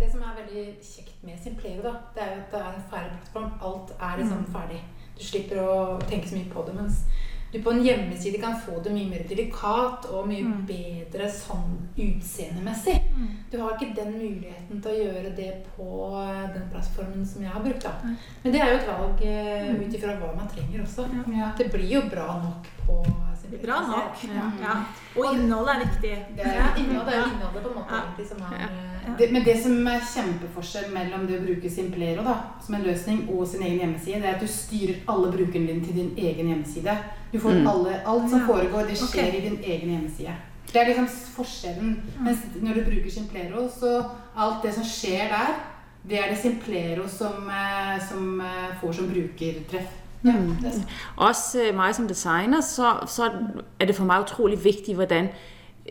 Det 0.00 0.08
som 0.12 0.20
er 0.20 0.38
veldig 0.42 0.64
kjekt 0.82 1.24
med 1.24 1.38
Simplego, 1.42 1.82
da, 1.82 1.94
det 2.14 2.22
er 2.24 2.30
jo 2.34 2.42
at 2.42 2.52
det 2.52 2.60
er 2.60 2.74
en 2.74 2.86
ferdig 2.90 3.10
plattform. 3.16 3.50
Alt 3.68 3.90
er 4.00 4.16
liksom 4.16 4.46
ferdig. 4.52 4.80
du 5.18 5.24
slipper 5.24 5.58
å 5.60 5.98
tenke 6.08 6.28
så 6.28 6.38
mye 6.38 6.52
på 6.52 6.64
det. 6.66 6.74
Mens 6.74 7.02
du 7.52 7.58
på 7.62 7.70
en 7.72 7.82
hjemmeside 7.82 8.38
kan 8.40 8.54
få 8.62 8.78
det 8.84 8.92
mye 8.94 9.08
mer 9.10 9.24
delikat 9.28 10.06
og 10.10 10.28
mye 10.28 10.44
Mm. 10.44 10.66
bedre 10.66 11.26
sånn 11.30 11.72
utseendemessig. 11.98 12.96
Mm. 13.16 13.28
Du 13.50 13.58
har 13.60 13.72
ikke 13.74 13.94
den 13.96 14.12
muligheten 14.18 14.82
til 14.82 14.90
å 14.92 15.00
gjøre 15.04 15.32
det 15.36 15.50
på 15.76 15.88
eh, 16.22 16.44
den 16.54 16.68
plattformen 16.70 17.26
som 17.26 17.42
jeg 17.42 17.50
har 17.50 17.62
brukt. 17.64 17.82
da. 17.82 17.92
Men 18.44 18.52
det 18.52 18.60
er 18.60 18.70
jo 18.70 18.78
et 18.78 18.86
valg 18.88 19.24
uh, 19.24 19.86
ut 19.86 19.94
ifra 19.94 20.14
hva 20.20 20.34
man 20.36 20.48
trenger 20.48 20.82
også. 20.84 21.08
Ja. 21.34 21.50
Det 21.58 21.72
blir 21.72 21.90
jo 21.90 22.02
bra 22.10 22.40
nok 22.44 22.70
på 22.86 23.02
Bra 23.50 23.80
nok. 23.82 24.14
Ja. 24.30 24.44
Ja. 24.62 24.74
Og 25.16 25.34
innholdet 25.34 25.72
er 25.74 25.80
viktig. 25.80 26.12
Det 26.36 26.44
er 26.46 26.76
innholdet, 26.78 27.06
det 27.06 27.16
er 27.18 27.32
innholdet 27.32 27.62
på 27.64 27.68
en 27.68 27.74
måte 27.80 27.96
egentlig 27.98 28.26
som 28.28 28.42
er. 28.46 28.68
Det, 29.18 29.30
men 29.32 29.44
det 29.44 29.56
som 29.62 29.86
er 29.86 30.00
kjempeforskjell 30.14 30.90
mellom 30.92 31.26
det 31.28 31.38
å 31.40 31.44
bruke 31.44 31.70
Simplero 31.70 32.22
da, 32.26 32.34
som 32.66 32.74
en 32.74 32.82
løsning 32.86 33.22
og 33.30 33.46
sin 33.48 33.62
egen 33.62 33.78
hjemmeside, 33.80 34.20
det 34.22 34.28
er 34.30 34.34
at 34.34 34.40
du 34.44 34.46
styrer 34.46 34.94
alle 35.08 35.32
brukerne 35.32 35.66
dine 35.66 35.84
til 35.86 35.94
din 35.96 36.10
egen 36.18 36.48
hjemmeside. 36.52 36.96
Du 37.32 37.38
får 37.38 37.52
Mm. 37.60 37.66
alle, 37.66 38.00
Alt 38.06 38.30
som 38.30 38.40
Ja. 38.40 38.46
foregår, 38.46 38.86
det 38.88 38.96
skjer 38.98 39.28
okay. 39.28 39.38
i 39.38 39.48
din 39.48 39.58
egen 39.64 39.90
hjemmeside. 39.90 40.34
Det 40.72 40.76
er 40.82 40.86
liksom 40.86 41.08
forskjellen. 41.36 41.96
Mens 42.20 42.38
når 42.62 42.74
du 42.74 42.80
bruker 42.84 43.10
Simplero, 43.10 43.68
så 43.68 44.04
alt 44.36 44.62
det 44.62 44.74
som 44.74 44.84
skjer 44.84 45.28
der, 45.28 45.54
det 46.08 46.18
er 46.18 46.28
det 46.30 46.38
Simplero 46.38 47.08
som, 47.08 47.50
eh, 47.50 47.98
som 48.08 48.40
eh, 48.40 48.76
får 48.80 48.92
som 48.94 49.08
brukertreff. 49.08 49.88
Ja, 50.24 50.32
sant. 50.32 50.86
Også 51.16 51.72
meg 51.74 51.94
som 51.94 52.06
designer, 52.08 52.60
så, 52.60 53.06
så 53.08 53.30
er 53.80 53.86
det 53.86 53.96
for 53.96 54.04
meg 54.04 54.22
utrolig 54.26 54.58
viktig 54.64 54.94
hvordan 54.94 55.28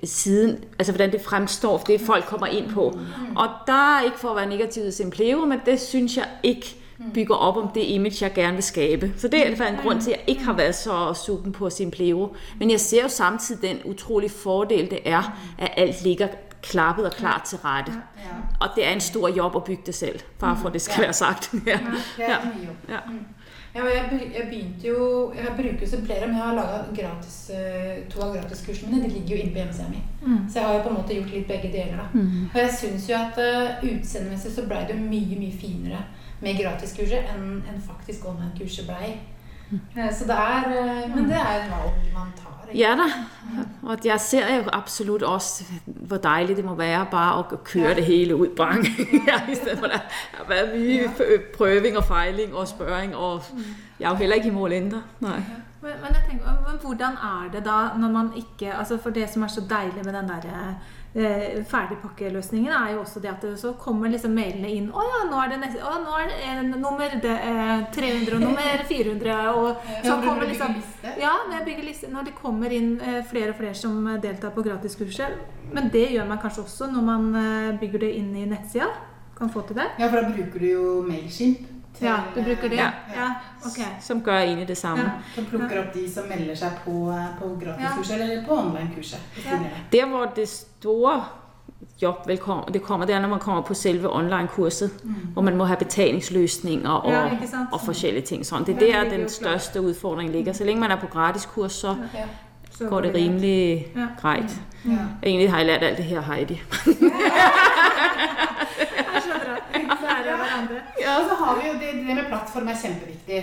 siden, 0.03 0.63
altså 0.79 0.91
hvordan 0.93 1.11
det 1.11 1.21
fremstår, 1.21 1.77
det 1.77 2.01
folk 2.01 2.25
kommer 2.25 2.47
ind 2.47 2.69
på. 2.69 2.99
Og 3.35 3.47
der 3.67 3.97
er 3.97 4.03
ikke 4.03 4.19
for 4.19 4.29
at 4.29 4.35
være 4.35 4.45
negativ 4.49 4.83
sin 4.83 4.91
Simpleo, 4.91 5.45
men 5.45 5.59
det 5.65 5.79
synes 5.81 6.17
jeg 6.17 6.25
ikke 6.43 6.75
bygger 7.13 7.35
op 7.35 7.57
om 7.57 7.67
det 7.75 7.81
image, 7.81 8.15
jeg 8.21 8.33
gerne 8.33 8.53
vil 8.53 8.63
skabe. 8.63 9.11
Så 9.17 9.27
det 9.27 9.39
er 9.39 9.43
i 9.43 9.47
hvert 9.47 9.57
fald 9.57 9.75
en 9.75 9.81
grund 9.83 10.01
til, 10.01 10.11
at 10.11 10.17
jeg 10.17 10.29
ikke 10.29 10.43
har 10.43 10.53
været 10.53 10.75
så 10.75 11.13
sugen 11.25 11.51
på 11.51 11.69
Simpleo. 11.69 12.35
Men 12.59 12.71
jeg 12.71 12.79
ser 12.79 13.01
jo 13.03 13.07
samtidig 13.07 13.61
den 13.69 13.77
utrolig 13.85 14.31
fordel, 14.31 14.89
det 14.91 14.99
er, 15.05 15.37
at 15.57 15.69
alt 15.77 16.03
ligger 16.03 16.27
klappet 16.61 17.05
og 17.05 17.11
klart 17.11 17.41
til 17.43 17.57
rette. 17.57 17.91
Og 18.61 18.67
det 18.75 18.87
er 18.87 18.91
en 18.91 18.99
stor 19.01 19.27
jobb 19.27 19.55
at 19.55 19.63
bygge 19.63 19.81
det 19.85 19.95
selv, 19.95 20.19
bare 20.39 20.57
for 20.61 20.67
at 20.67 20.73
det 20.73 20.81
skal 20.81 21.03
være 21.03 21.13
sagt. 21.13 21.53
Ja. 21.67 21.79
Det 22.17 22.25
er 22.25 22.29
Ja. 22.29 22.35
jobb. 22.97 23.13
Ja. 23.75 23.85
Jeg, 23.85 24.31
jeg 24.35 24.45
begynte 24.49 24.87
jo 24.87 25.33
Jeg 25.35 25.51
bruker 25.57 25.85
jo 25.85 25.89
supplere, 25.89 26.27
men 26.27 26.35
jeg 26.35 26.45
har 26.45 26.55
laga 26.57 26.79
gratis, 26.95 27.37
eh, 27.53 27.99
to 28.09 28.21
av 28.25 28.35
gratiskursene 28.35 28.91
mine. 28.91 29.03
De 29.03 29.13
ligger 29.13 29.35
jo 29.35 29.41
inne 29.41 29.53
på 29.53 29.61
hjemmesida 29.61 29.89
mi. 29.89 30.01
Mm. 30.21 30.39
Så 30.49 30.59
jeg 30.59 30.67
har 30.67 30.77
jo 30.77 30.85
på 30.85 30.89
en 30.89 30.99
måte 31.01 31.17
gjort 31.17 31.35
litt 31.35 31.47
begge 31.47 31.73
deler. 31.73 31.97
da. 31.97 32.07
Og 32.53 32.59
jeg 32.63 32.77
syns 32.79 33.09
jo 33.09 33.17
at 33.19 33.37
uh, 33.37 33.83
utseendemessig 33.85 34.53
så 34.55 34.65
blei 34.67 34.85
det 34.87 34.97
jo 34.97 35.03
mye 35.05 35.39
mye 35.39 35.59
finere 35.61 36.01
med 36.41 36.57
gratiskurset 36.61 37.33
enn 37.35 37.59
enn 37.69 37.83
faktisk 37.83 38.25
online-kurset 38.25 38.87
blei. 38.89 39.13
Eh, 39.71 40.13
så 40.13 40.25
det 40.25 40.35
er 40.35 40.63
eh, 40.65 41.15
Men 41.15 41.25
det 41.29 41.35
er 41.35 41.63
et 41.63 41.71
valg 41.71 42.13
man 42.13 42.31
tar. 42.37 42.67
ikke? 42.67 42.79
Ja 42.79 42.95
da, 42.97 43.07
og 43.83 44.05
jeg 44.05 44.19
ser 44.19 44.55
jo 44.55 44.63
absolutt 44.73 45.23
også, 45.23 45.63
hvor 45.85 46.17
deilig 46.17 46.57
det 46.57 46.65
må 46.65 46.75
være 46.75 47.05
bare 47.11 47.39
å 47.39 47.61
køre 47.65 47.95
det 47.95 48.05
hele 48.05 48.35
ut 48.35 48.55
bang. 48.57 48.85
ja, 49.29 49.39
I 49.49 49.55
stedet 49.55 49.79
for 49.79 49.85
at 49.85 49.91
der 49.91 50.37
har 50.37 50.49
været 50.49 50.75
mye 50.75 51.39
prøving 51.57 51.97
og 51.97 52.03
feiling 52.03 52.55
og 52.55 52.67
spørring, 52.67 53.15
og 53.15 53.41
jeg 53.99 54.05
er 54.05 54.09
jo 54.09 54.15
heller 54.15 54.35
ikke 54.35 54.47
i 54.47 54.57
mål 54.57 54.71
enda. 54.71 55.01
Men, 55.19 55.49
men 55.81 56.13
jeg 56.13 56.23
tenker, 56.29 56.45
men 56.67 56.79
hvordan 56.81 57.17
er 57.31 57.49
det 57.53 57.65
da 57.65 57.79
når 57.97 58.09
man 58.11 58.31
ikke 58.35 58.73
altså 58.73 58.97
For 58.97 59.09
det 59.09 59.29
som 59.29 59.43
er 59.43 59.47
så 59.47 59.61
deilig 59.69 60.05
med 60.05 60.13
den 60.13 60.27
der 60.27 60.41
eh, 61.13 61.63
ferdigpakkeløsningen, 61.69 62.71
er 62.71 62.93
jo 62.93 63.01
også 63.03 63.21
det 63.23 63.31
at 63.31 63.41
det, 63.41 63.53
så 63.59 63.73
kommer 63.79 64.11
liksom 64.11 64.35
mailene 64.35 64.69
inn. 64.69 64.89
'Å 64.91 65.05
ja, 65.07 65.21
nå 65.29 65.41
er 65.43 65.53
det, 65.53 65.59
neste, 65.63 65.81
å, 65.83 65.95
nå 66.03 66.17
er 66.19 66.29
det 66.29 66.39
eh, 66.45 66.61
nummer 66.75 67.15
det, 67.21 67.35
eh, 67.49 67.85
300 67.95 68.35
og 68.35 68.43
nummer 68.45 68.83
400.' 68.91 69.39
Og 69.55 69.89
så 70.05 70.19
kommer 70.25 70.45
liksom. 70.47 70.75
Ja, 71.19 71.33
når, 71.47 71.55
jeg 71.59 71.65
bygger 71.69 71.89
liste, 71.89 72.11
når 72.13 72.29
det 72.29 72.35
kommer 72.37 72.75
inn 72.75 72.99
eh, 73.01 73.23
flere 73.25 73.55
og 73.55 73.59
flere 73.61 73.75
som 73.77 74.05
deltar 74.21 74.53
på 74.55 74.65
gratiskurset. 74.65 75.39
Men 75.73 75.89
det 75.93 76.07
gjør 76.13 76.27
man 76.29 76.41
kanskje 76.41 76.63
også 76.65 76.89
når 76.93 77.03
man 77.05 77.27
eh, 77.35 77.73
bygger 77.81 78.05
det 78.05 78.13
inn 78.21 78.31
i 78.35 78.45
nettsida? 78.49 78.89
Kan 79.37 79.49
få 79.53 79.61
til 79.67 79.77
det? 79.79 79.85
Ja, 79.99 80.09
for 80.09 80.19
da 80.19 80.33
bruker 80.33 80.59
du 80.59 80.67
jo 80.67 80.87
Mailchimp. 81.07 81.78
Til- 81.99 82.07
Ja, 82.07 82.15
du 82.35 82.43
bruker 82.43 82.69
det? 82.69 82.77
Ja. 82.77 82.89
ja 83.15 83.29
Okay. 83.65 83.83
Som 84.01 84.21
gør 84.23 84.37
egentlig 84.39 84.67
det 84.67 84.77
samme. 84.77 85.03
Ja. 85.03 85.09
Som 85.35 85.45
plukker 85.45 85.79
opp 85.79 85.93
de 85.93 86.13
som 86.13 86.23
melder 86.29 86.55
seg 86.55 86.71
på, 86.85 86.91
på 87.41 87.59
gratiskurset 87.63 88.21
eller 88.21 88.45
på 88.47 88.53
online-kurset. 88.57 89.19
Ja. 89.45 89.59
Der 89.91 90.05
hvor 90.07 90.25
det 90.35 90.49
store 90.49 91.23
jobb 92.01 92.27
vel 92.27 92.37
kommer, 92.37 92.63
det 92.65 92.81
kommer, 92.83 93.05
det 93.05 93.15
er 93.15 93.19
når 93.21 93.29
man 93.29 93.39
kommer 93.39 93.61
på 93.61 93.73
selve 93.73 94.15
online-kurset, 94.15 94.91
hvor 95.33 95.41
man 95.41 95.57
må 95.57 95.65
ha 95.65 95.75
betalingsløsninger 95.75 96.89
og, 96.89 97.11
Ja, 97.11 97.29
og 97.71 97.81
forskjellige 97.81 98.25
ting. 98.25 98.45
Sånn. 98.45 98.65
Det 98.65 98.81
er 98.81 99.03
der 99.03 99.09
den 99.17 99.29
største 99.29 99.81
utfordringen 99.81 100.35
ligger. 100.35 100.53
Så 100.53 100.63
lenge 100.63 100.79
man 100.79 100.91
er 100.91 100.95
på 100.95 101.07
gratiskurs, 101.07 101.71
så 101.71 101.95
Ja. 102.13 102.23
Så 102.71 102.85
går 102.85 103.01
det 103.01 103.13
rimelig 103.15 103.87
Ja. 103.95 104.07
greit. 104.21 104.61
Ja. 104.85 104.91
Egentlig 105.23 105.49
har 105.51 105.57
jeg 105.57 105.67
lært 105.67 105.83
alt 105.83 105.97
det 105.97 106.05
her, 106.05 106.21
Heidi. 106.21 106.61
Det 110.67 110.81
Ja. 111.01 111.15
så. 111.23 111.31
Og 111.31 111.37
har 111.45 111.55
vi 111.61 111.67
jo 111.67 111.73
det, 111.79 111.93
det 112.07 112.15
med 112.15 112.27
plattform 112.27 112.67
er 112.67 112.81
kjempeviktig. 112.81 113.39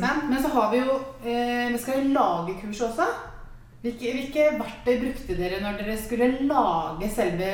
Sant? 0.00 0.28
Men 0.30 0.42
så 0.42 0.48
har 0.54 0.70
vi 0.70 0.78
jo 0.78 1.00
eh, 1.24 1.72
Vi 1.72 1.78
skal 1.78 1.98
jo 2.00 2.12
lage 2.14 2.54
kurs 2.62 2.80
også. 2.80 3.08
Hvilke, 3.80 4.12
hvilke 4.12 4.46
verktøy 4.60 4.98
brukte 5.00 5.36
dere 5.38 5.60
når 5.62 5.78
dere 5.80 5.96
skulle 5.98 6.26
lage 6.44 7.08
selve 7.10 7.50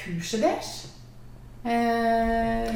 kurset 0.00 0.42
deres? 0.42 0.70
Eh. 1.64 2.74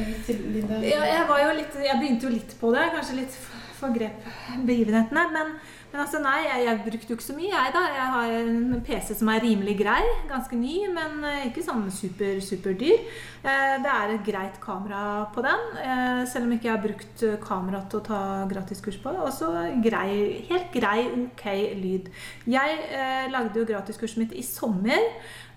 Ja, 0.83 1.01
jeg, 1.03 1.25
var 1.27 1.39
jo 1.43 1.55
litt, 1.57 1.75
jeg 1.83 1.99
begynte 1.99 2.27
jo 2.27 2.33
litt 2.35 2.55
på 2.59 2.71
det, 2.75 2.89
kanskje 2.95 3.17
litt 3.21 3.35
forgrep 3.79 4.27
begivenhetene. 4.67 5.25
Men, 5.33 5.55
men 5.93 6.01
altså 6.01 6.17
nei, 6.23 6.39
jeg, 6.47 6.63
jeg 6.65 6.79
brukte 6.87 7.11
jo 7.13 7.15
ikke 7.19 7.25
så 7.27 7.35
mye, 7.37 7.51
jeg 7.53 7.73
da. 7.75 7.81
Jeg 7.93 8.07
har 8.15 8.31
en 8.39 8.79
PC 8.87 9.13
som 9.19 9.29
er 9.29 9.43
rimelig 9.45 9.75
grei, 9.77 10.01
ganske 10.31 10.57
ny, 10.57 10.87
men 10.95 11.19
eh, 11.29 11.43
ikke 11.51 11.61
sånn 11.63 11.85
super, 11.93 12.39
superdyr. 12.41 13.03
Eh, 13.45 13.75
Det 13.83 13.91
er 13.93 14.13
et 14.15 14.25
greit 14.25 14.57
kamera 14.63 15.03
på 15.35 15.43
den, 15.45 15.63
eh, 15.83 16.23
selv 16.31 16.47
om 16.49 16.55
ikke 16.57 16.67
jeg 16.71 16.73
har 16.73 16.83
brukt 16.87 17.23
eh, 17.29 17.37
kamera 17.45 17.83
til 17.91 18.01
å 18.01 18.05
ta 18.09 18.21
gratiskurs 18.49 18.97
på. 19.03 19.13
Og 19.21 19.29
så 19.37 19.51
grei, 19.85 20.41
helt 20.49 20.73
grei, 20.73 21.05
ok 21.27 21.45
lyd. 21.83 22.09
Jeg 22.49 22.81
eh, 22.89 23.29
lagde 23.29 23.61
jo 23.61 23.69
gratiskurset 23.69 24.17
mitt 24.25 24.33
i 24.33 24.41
sommer. 24.49 24.97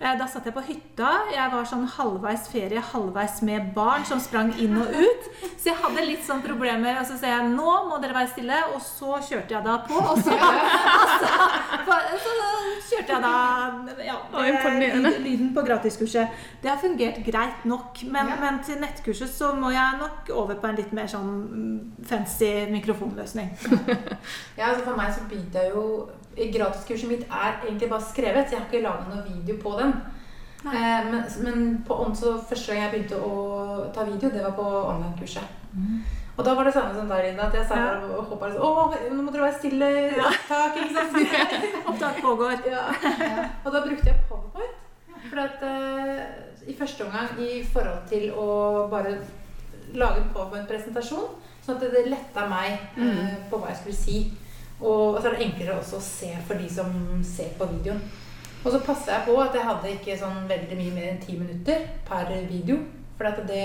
Eh, 0.00 0.12
Da 0.18 0.26
satt 0.28 0.44
jeg 0.44 0.54
på 0.54 0.60
hytta. 0.66 1.10
Jeg 1.32 1.50
var 1.52 1.64
sånn 1.68 1.86
halvveis 1.88 2.48
ferie, 2.52 2.80
halvveis 2.92 3.40
med 3.42 3.70
barn 3.74 4.04
som 4.04 4.20
sprang 4.20 4.52
inn 4.60 4.76
og 4.76 4.90
ut. 4.92 5.28
Så 5.56 5.70
jeg 5.70 5.78
hadde 5.80 6.04
litt 6.06 6.24
sånn 6.26 6.42
problemer. 6.44 6.98
Og 7.00 7.06
så 7.08 7.16
sa 7.20 7.26
jeg 7.32 7.50
nå 7.54 7.76
må 7.88 8.00
dere 8.02 8.12
være 8.16 8.28
stille. 8.34 8.58
Og 8.74 8.80
så 8.84 9.16
kjørte 9.30 9.56
jeg 9.56 9.64
da 9.64 9.78
på. 9.88 9.96
Og 9.96 10.20
så, 10.20 10.36
altså, 11.86 12.34
så 12.34 12.34
kjørte 12.90 13.16
jeg 13.16 13.22
da 13.24 14.04
ja, 14.04 14.18
Å, 14.32 14.44
lyden 15.24 15.52
på 15.56 15.64
gratiskurset. 15.66 16.28
Det 16.62 16.70
har 16.70 16.78
fungert 16.82 17.22
greit 17.26 17.64
nok. 17.64 18.02
Men, 18.04 18.28
Ja. 18.28 18.36
men 18.40 18.60
til 18.66 18.80
nettkurset 18.82 19.30
så 19.32 19.52
må 19.56 19.70
jeg 19.72 19.98
nok 20.00 20.28
over 20.36 20.54
på 20.60 20.68
en 20.68 20.76
litt 20.76 20.92
mer 20.92 21.08
sånn 21.10 21.32
mm, 21.48 22.04
fancy 22.06 22.52
mikrofonløsning. 22.72 23.50
Ja, 24.58 24.70
altså 24.72 24.84
For 24.86 24.96
meg 24.96 25.12
så 25.14 25.24
begynte 25.28 25.60
jeg 25.62 25.72
jo 25.74 25.82
Gratiskurset 26.36 27.08
mitt 27.08 27.24
er 27.32 27.62
egentlig 27.64 27.88
bare 27.90 28.04
skrevet, 28.04 28.46
så 28.48 28.56
jeg 28.56 28.60
har 28.60 28.68
ikke 28.68 28.82
laga 28.84 29.08
noen 29.08 29.24
video 29.30 29.56
på 29.62 29.72
den. 29.80 29.94
Eh, 30.66 31.06
men, 31.10 31.22
men 31.44 31.64
på 31.86 31.96
første 32.14 32.72
gang 32.72 32.82
jeg 32.82 32.92
begynte 32.92 33.18
å 33.22 33.86
ta 33.94 34.04
video, 34.08 34.30
det 34.34 34.42
var 34.44 34.54
på 34.56 34.66
online-kurset. 34.92 35.54
Og 36.36 36.44
da 36.44 36.52
var 36.54 36.64
det 36.68 36.72
samme 36.76 36.92
som 36.96 37.08
der 37.08 37.30
inne. 37.30 37.40
At 37.46 37.54
jeg 37.56 37.64
sa 37.68 37.76
Ja. 37.80 37.92
og 38.18 38.26
håpa 38.28 38.50
liksom, 38.50 38.62
Å, 38.62 39.12
nå 39.14 39.22
må 39.24 39.32
dere 39.32 39.46
være 39.46 39.58
stille. 39.58 39.88
Opptak, 40.20 40.76
ikke 40.82 40.94
sant? 40.98 41.16
Opptak 41.88 42.20
pågår. 42.20 42.58
ja. 42.68 42.82
Og 43.64 43.72
da 43.72 43.80
brukte 43.86 44.10
jeg 44.10 44.20
powerpoint. 44.28 44.76
For 45.30 45.40
at 45.42 45.62
eh, 45.64 46.68
i 46.68 46.76
første 46.76 47.06
omgang 47.06 47.40
i 47.40 47.62
forhold 47.72 48.04
til 48.10 48.28
å 48.36 48.48
bare 48.92 49.16
lage 49.96 50.20
en 50.20 50.28
powerpoint-presentasjon, 50.34 51.28
sånn 51.64 51.78
at 51.80 51.86
det 51.96 52.04
letta 52.10 52.44
meg 52.52 52.76
eh, 53.00 53.36
på 53.50 53.56
hva 53.62 53.72
jeg 53.72 53.80
skulle 53.80 53.96
si. 54.02 54.18
Og 54.80 55.18
så 55.20 55.28
er 55.28 55.36
det 55.36 55.46
enklere 55.46 55.78
også 55.78 55.96
å 55.96 56.04
se 56.04 56.30
for 56.46 56.60
de 56.60 56.68
som 56.70 56.92
ser 57.24 57.54
på 57.58 57.68
videoen. 57.70 58.00
Og 58.64 58.72
så 58.72 58.80
passa 58.84 59.12
jeg 59.12 59.26
på 59.28 59.36
at 59.40 59.54
jeg 59.54 59.64
hadde 59.64 59.92
ikke 59.94 60.18
sånn 60.18 60.48
veldig 60.50 60.76
mye 60.76 60.94
mer 60.94 61.10
enn 61.12 61.20
ti 61.22 61.36
minutter 61.38 61.86
per 62.08 62.32
video. 62.50 62.80
For 63.16 63.24
det, 63.48 63.62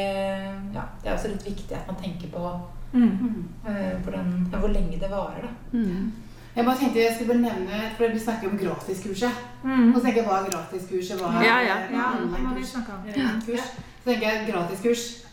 ja, 0.75 0.83
det 1.01 1.09
er 1.09 1.15
også 1.17 1.33
litt 1.33 1.47
viktig 1.49 1.75
at 1.75 1.87
man 1.89 1.99
tenker 1.99 2.31
på 2.31 2.51
Mm. 2.91 3.45
uh, 3.63 3.71
hvordan, 4.03 4.49
ja, 4.51 4.57
hvor 4.59 4.67
lenge 4.67 4.99
det 4.99 5.09
varer. 5.11 5.41
da. 5.47 5.79
Jeg 6.55 6.65
bare 6.65 6.77
tenkte 6.77 6.99
jeg 6.99 7.13
skulle 7.15 7.33
bare 7.33 7.41
nevne, 7.41 7.91
for 7.97 8.07
Vi 8.11 8.19
snakker 8.19 8.49
om 8.49 8.57
gratiskurset. 8.57 9.31
Mm. 9.63 9.93
Og 9.93 9.95
så 9.95 10.03
tenker 10.03 10.21
jeg 10.21 10.27
hva 10.27 10.39
er 10.41 10.49
gratiskurset? 10.49 11.21
Hva 11.21 11.29
er 11.39 11.45
Ja, 11.45 11.59
ja. 11.61 11.77
Ja, 11.91 12.63
snakke 12.63 12.91
om. 12.91 13.07
Kurs. 13.45 13.69
Så 14.03 14.09
tenker 14.09 14.27
jeg 14.27 14.51
gratiskurs, 14.51 15.25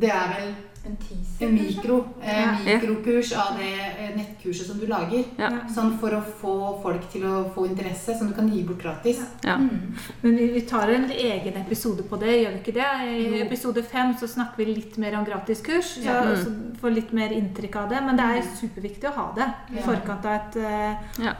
det 0.00 0.10
er 0.10 0.28
vel 0.34 0.54
En 0.86 0.96
teaser, 1.00 1.46
en 1.46 1.54
mikro, 1.54 1.94
eh, 2.20 2.58
mikrokurs 2.64 3.32
av 3.32 3.54
det 3.56 3.70
eh, 3.72 4.10
nettkurset 4.16 4.66
som 4.66 4.78
du 4.78 4.84
lager. 4.86 5.22
Ja. 5.40 5.48
Sånn 5.72 5.94
for 5.98 6.12
å 6.12 6.18
få 6.42 6.56
folk 6.82 7.06
til 7.12 7.24
å 7.24 7.38
få 7.54 7.64
interesse, 7.70 8.12
som 8.18 8.28
du 8.28 8.34
kan 8.36 8.50
gi 8.52 8.60
bort 8.68 8.82
gratis. 8.82 9.22
Ja. 9.46 9.54
Mm. 9.56 9.94
Men 10.20 10.36
vi, 10.36 10.50
vi 10.58 10.60
tar 10.68 10.92
en 10.92 11.08
egen 11.10 11.56
episode 11.62 12.04
på 12.10 12.20
det, 12.20 12.34
gjør 12.42 12.52
vi 12.58 12.60
ikke 12.60 12.76
det? 12.76 12.90
I 13.14 13.40
episode 13.46 13.82
fem 13.88 14.12
så 14.20 14.28
snakker 14.28 14.60
vi 14.60 14.74
litt 14.74 15.00
mer 15.00 15.16
om 15.16 15.24
gratiskurs, 15.24 15.94
så, 15.96 16.04
Ja. 16.04 16.20
Mm. 16.20 16.44
så 16.44 16.78
får 16.84 16.94
litt 17.00 17.16
mer 17.16 17.32
inntrykk 17.32 17.80
av 17.80 17.88
det. 17.88 18.04
Men 18.04 18.20
det 18.20 18.28
er 18.28 18.46
superviktig 18.60 19.08
å 19.08 19.16
ha 19.16 19.26
det 19.40 19.48
i 19.78 19.88
forkant 19.88 20.28
av 20.28 20.36
et 20.36 20.60
uh, 20.60 21.24
Ja. 21.24 21.34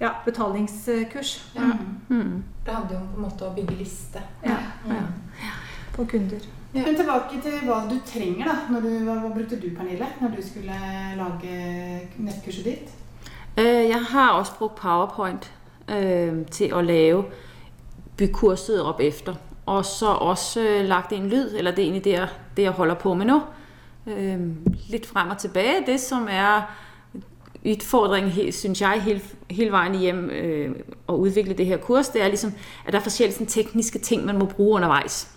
ja, 0.00 0.14
betalingskurs 0.28 1.38
Ja. 1.56 1.72
Mm. 2.10 2.42
Det 2.64 2.72
handler 2.74 2.98
jo 2.98 3.00
om 3.00 3.08
på 3.08 3.16
en 3.16 3.28
måte 3.30 3.48
å 3.48 3.54
bygge 3.56 3.80
liste. 3.80 4.20
Ja. 4.44 4.60
Mm. 4.84 5.06
på 5.96 6.04
kunder. 6.06 6.59
Men 6.74 6.94
tilbake 6.96 7.40
til 7.42 7.56
hva 7.66 7.80
du 7.90 7.96
trenger, 8.06 8.44
da. 8.46 8.54
Når 8.72 8.80
du, 8.84 8.88
hva, 9.04 9.14
hva 9.24 9.28
brukte 9.34 9.56
du, 9.60 9.68
Pernille, 9.76 10.06
når 10.20 10.28
du 10.36 10.42
skulle 10.42 10.66
lage 10.66 12.08
nettkurset 12.18 12.64
ditt? 12.64 12.90
Øh, 13.58 13.88
Jeg 13.88 14.02
har 14.10 14.30
også 14.32 14.52
brukt 14.58 14.74
PowerPoint 14.74 15.52
øh, 15.88 16.46
til 16.50 16.74
å 16.74 16.80
lage 16.80 17.24
bygge 18.16 18.32
kurset 18.34 18.82
op 18.82 19.00
efter. 19.00 19.34
Og 19.66 19.84
så 19.84 20.06
også 20.06 20.60
øh, 20.60 20.84
lagt 20.88 21.12
inn 21.12 21.28
lyd, 21.28 21.54
eller 21.58 21.70
det 21.70 21.78
er 21.78 21.86
egentlig 21.86 22.04
det, 22.04 22.12
jeg- 22.12 22.28
det 22.56 22.62
jeg 22.62 22.72
holder 22.72 22.94
på 22.94 23.14
med 23.14 23.26
nå. 23.26 23.40
Øh, 24.06 24.40
lidt 24.90 25.06
frem 25.06 25.30
og 25.30 25.38
tilbage. 25.38 25.86
Det 25.86 26.00
som 26.00 26.28
er 26.30 26.62
utfordring, 27.66 28.32
syns 28.54 28.80
jeg, 28.80 29.02
hele, 29.02 29.20
hele 29.50 29.70
vejen 29.72 29.94
hjem 29.98 30.30
øh, 30.30 30.74
å 31.08 31.16
utvikle 31.16 31.54
det 31.54 31.66
her 31.66 31.76
kurs, 31.76 32.08
det 32.08 32.22
er 32.22 32.28
liksom, 32.28 32.52
at 32.86 32.92
det 32.92 32.98
er 32.98 33.02
forskjellige 33.02 33.46
tekniske 33.46 33.98
ting, 33.98 34.24
man 34.26 34.38
må 34.38 34.44
bruke 34.44 34.70
underveis. 34.74 35.28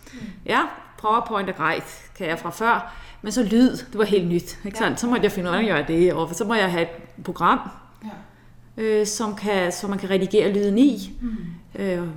Ja, 0.46 0.62
PowerPoint 1.04 1.50
er 1.50 1.54
greit, 1.58 1.92
kan 2.18 2.28
jeg 2.28 2.40
fra 2.40 2.50
før, 2.50 2.94
men 3.22 3.32
så 3.32 3.44
lyd, 3.44 3.78
det 3.92 3.98
var 4.00 4.06
helt 4.10 4.28
nytt. 4.28 4.58
Ikke 4.66 4.78
sandt? 4.78 5.00
Så 5.00 5.08
måtte 5.08 5.24
jeg 5.24 5.32
finne 5.32 5.50
ut 5.50 5.54
hvordan 5.56 5.68
jeg 5.68 5.76
gør 5.86 5.88
det, 5.94 6.14
og 6.14 6.36
så 6.36 6.46
må 6.46 6.54
jeg 6.60 6.72
ha 6.72 6.82
et 6.82 6.96
program, 7.24 7.60
Ja. 8.04 8.10
øh, 8.84 9.06
som, 9.08 9.36
kan, 9.36 9.72
som 9.72 9.90
man 9.90 10.00
kan 10.00 10.10
redigere 10.10 10.54
lyden 10.54 10.78
i. 10.78 11.12
Øh, 11.76 12.08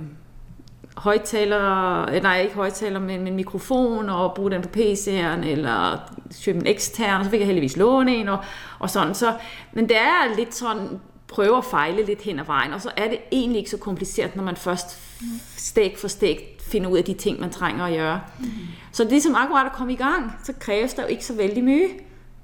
høyttaler 0.97 2.21
Nei, 2.21 2.41
ikke 2.43 2.55
høyttaler, 2.55 2.99
men, 2.99 3.23
men 3.23 3.35
mikrofon, 3.35 4.09
og 4.09 4.33
bruke 4.35 4.55
den 4.55 4.61
på 4.61 4.69
PC-en, 4.69 5.43
eller 5.43 5.97
kjøpe 6.41 6.59
en 6.59 6.67
ekstern, 6.67 7.23
så 7.23 7.29
fikk 7.29 7.39
jeg 7.43 7.47
heldigvis 7.51 7.77
låne 7.77 8.15
en, 8.21 8.29
og, 8.33 8.43
og 8.79 8.89
sånn. 8.89 9.13
Så, 9.15 9.33
men 9.73 9.89
det 9.89 9.99
er 10.01 10.33
litt 10.37 10.55
sånn 10.57 10.87
prøve 11.27 11.59
å 11.59 11.65
fejle 11.65 12.05
litt 12.07 12.23
hen 12.25 12.39
ad 12.39 12.47
vejen, 12.47 12.73
og 12.73 12.81
så 12.81 12.91
er 12.97 13.11
det 13.13 13.19
egentlig 13.31 13.65
ikke 13.65 13.75
så 13.75 13.81
kompliceret, 13.83 14.35
når 14.35 14.43
man 14.47 14.55
først 14.59 14.97
steg 15.57 15.97
for 15.99 16.07
stik 16.13 16.56
finder 16.67 16.89
ud 16.89 16.97
af 16.97 17.03
de 17.03 17.13
ting, 17.13 17.39
man 17.39 17.49
trænger 17.49 17.85
at 17.85 17.93
gøre. 17.93 18.21
Så 18.91 19.03
det 19.03 19.13
er 19.13 19.21
som 19.21 19.35
akkurat 19.35 19.65
at 19.65 19.71
komme 19.71 19.93
i 19.93 19.95
gang, 19.95 20.33
så 20.43 20.53
kræves 20.59 20.93
der 20.93 21.01
jo 21.03 21.07
ikke 21.07 21.25
så 21.25 21.33
vældig 21.35 21.63
mye. 21.63 21.89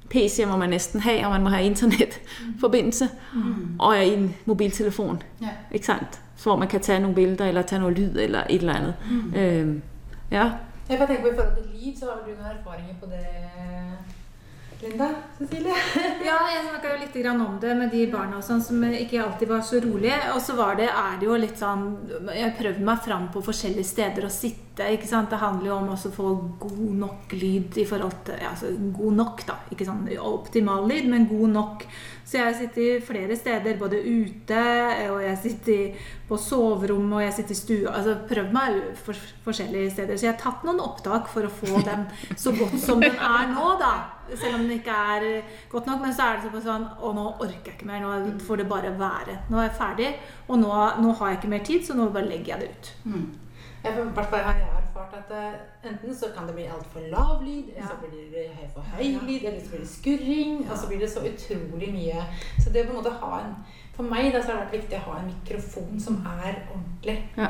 PC 0.10 0.44
må 0.48 0.58
man 0.58 0.70
næsten 0.70 1.00
have, 1.00 1.26
og 1.26 1.32
man 1.32 1.44
må 1.44 1.50
have 1.50 1.66
internetforbindelse, 1.66 3.10
og 3.80 4.06
en 4.08 4.36
mobiltelefon. 4.46 5.24
Ja. 5.42 5.50
Ikke 5.72 5.86
sandt? 5.86 6.22
Så 6.36 6.44
hvor 6.50 6.56
man 6.56 6.68
kan 6.68 6.82
tage 6.82 7.00
nogle 7.00 7.16
billeder, 7.16 7.46
eller 7.46 7.62
tage 7.62 7.80
noget 7.80 7.98
lyd, 7.98 8.20
eller 8.20 8.44
et 8.50 8.60
eller 8.60 8.74
andet. 8.74 8.96
Mm. 9.12 9.34
Øhm, 9.36 9.82
ja. 10.32 10.52
Jeg 10.90 10.98
bare 10.98 11.08
tenker 11.08 11.24
på 11.24 11.30
I 11.30 11.36
forhold 11.36 11.56
til 11.56 11.66
liv, 11.80 11.94
så 12.00 12.06
har 12.06 12.12
du 12.12 12.32
noen 12.32 12.58
erfaringer 12.60 12.94
på 13.00 13.06
det, 13.06 13.26
Linda? 14.84 15.10
Cecilie? 15.38 15.76
Ja, 16.28 16.38
jeg 16.52 16.66
snakka 16.68 16.92
jo 16.92 17.00
litt 17.00 17.16
om 17.32 17.58
det 17.62 17.74
med 17.78 17.92
de 17.92 18.04
barna 18.12 18.42
sånn, 18.44 18.62
som 18.64 18.84
ikke 18.88 19.22
alltid 19.24 19.50
var 19.52 19.64
så 19.66 19.80
rolige. 19.84 20.18
Og 20.36 20.42
så 20.44 20.56
var 20.58 20.78
det, 20.80 20.90
er 20.90 21.18
det 21.20 21.28
jo 21.28 21.40
litt 21.40 21.60
sånn 21.60 21.86
Jeg 22.34 22.56
prøvde 22.60 22.86
meg 22.86 23.04
fram 23.06 23.30
på 23.34 23.44
forskjellige 23.46 23.88
steder 23.88 24.28
å 24.28 24.32
sitte. 24.34 24.88
ikke 24.96 25.08
sant? 25.08 25.30
Det 25.32 25.42
handler 25.42 25.70
jo 25.70 25.76
om 25.78 25.92
å 25.94 26.00
få 26.18 26.34
god 26.64 26.96
nok 27.04 27.36
lyd 27.38 27.78
i 27.80 27.86
forhold 27.88 28.24
til 28.28 28.48
altså, 28.50 28.72
God 28.98 29.20
nok, 29.20 29.46
da. 29.48 29.60
Ikke 29.72 29.88
sånn 29.88 30.08
optimal 30.20 30.88
lyd, 30.90 31.08
men 31.12 31.30
god 31.32 31.56
nok. 31.58 31.88
Så 32.24 32.40
jeg 32.40 32.56
sitter 32.58 33.04
flere 33.06 33.36
steder, 33.38 33.78
både 33.78 34.00
ute, 34.00 34.62
og 35.12 35.20
jeg 35.22 35.38
sitter 35.44 36.10
på 36.30 36.40
soverommet, 36.40 37.18
og 37.20 37.26
jeg 37.26 37.36
sitter 37.36 37.54
i 37.56 37.60
stua. 37.60 37.94
Altså 38.00 38.16
prøvd 38.30 38.56
meg 38.56 38.80
for, 39.04 39.28
forskjellige 39.46 39.92
steder. 39.94 40.18
Så 40.18 40.30
jeg 40.30 40.34
har 40.34 40.42
tatt 40.42 40.66
noen 40.66 40.82
opptak 40.82 41.30
for 41.30 41.46
å 41.46 41.52
få 41.54 41.84
den 41.86 42.08
så 42.40 42.56
godt 42.58 42.80
som 42.82 43.04
den 43.04 43.20
er 43.20 43.52
nå, 43.52 43.68
da. 43.82 43.94
Selv 44.32 44.56
om 44.56 44.68
det 44.68 44.80
ikke 44.80 44.98
er 45.16 45.26
godt 45.72 45.86
nok. 45.90 46.02
Men 46.02 46.14
så 46.16 46.28
er 46.30 46.40
det 46.42 46.52
sånn 46.52 46.66
sånn 46.68 46.86
Å, 47.00 47.14
nå 47.14 47.26
orker 47.44 47.72
jeg 47.72 47.78
ikke 47.78 47.90
mer. 47.90 48.04
Nå 48.06 48.40
får 48.48 48.64
det 48.64 48.68
bare 48.72 48.94
være. 49.00 49.38
Nå 49.50 49.60
er 49.60 49.70
jeg 49.70 49.78
ferdig. 49.80 50.12
Og 50.48 50.60
nå, 50.60 50.74
nå 51.04 51.16
har 51.20 51.34
jeg 51.34 51.42
ikke 51.42 51.54
mer 51.56 51.66
tid, 51.72 51.86
så 51.88 51.98
nå 51.98 52.10
bare 52.16 52.30
legger 52.32 52.56
jeg 52.56 52.60
det 52.60 52.70
ut. 52.74 52.94
Mm. 53.06 53.32
Jeg, 53.84 53.94
har 54.00 54.56
jeg 54.56 54.68
erfart 54.72 55.16
at 55.18 55.32
eh, 55.36 55.56
enten 55.90 56.14
så 56.16 56.30
kan 56.36 56.46
det 56.48 56.54
bli 56.56 56.70
altfor 56.72 57.04
lav 57.12 57.42
lyd, 57.44 57.74
eller 57.74 57.82
Ja. 57.82 57.90
så 57.92 57.98
blir 58.00 58.30
det 58.32 58.46
høy 58.56 58.68
for 58.72 58.82
høy 58.94 59.10
lyd, 59.28 59.44
eller 59.44 59.60
så 59.60 59.74
blir 59.74 59.82
det 59.84 59.90
skurring, 59.92 60.54
og 60.72 60.78
så 60.78 60.88
blir 60.88 61.00
det 61.04 61.10
så 61.12 61.20
utrolig 61.28 61.90
mye. 61.92 62.24
Så 62.64 62.72
det 62.72 62.86
å 62.86 62.88
på 62.88 62.96
en 62.96 63.02
måte 63.02 63.18
ha 63.20 63.40
en 63.44 63.56
For 63.94 64.08
meg 64.10 64.32
da, 64.34 64.40
så 64.42 64.48
har 64.50 64.56
det 64.56 64.64
vært 64.64 64.78
viktig 64.80 64.98
å 64.98 65.04
ha 65.12 65.20
en 65.20 65.28
mikrofon 65.28 66.00
som 66.02 66.16
er 66.26 66.56
ordentlig. 66.72 67.18
Ja. 67.38 67.50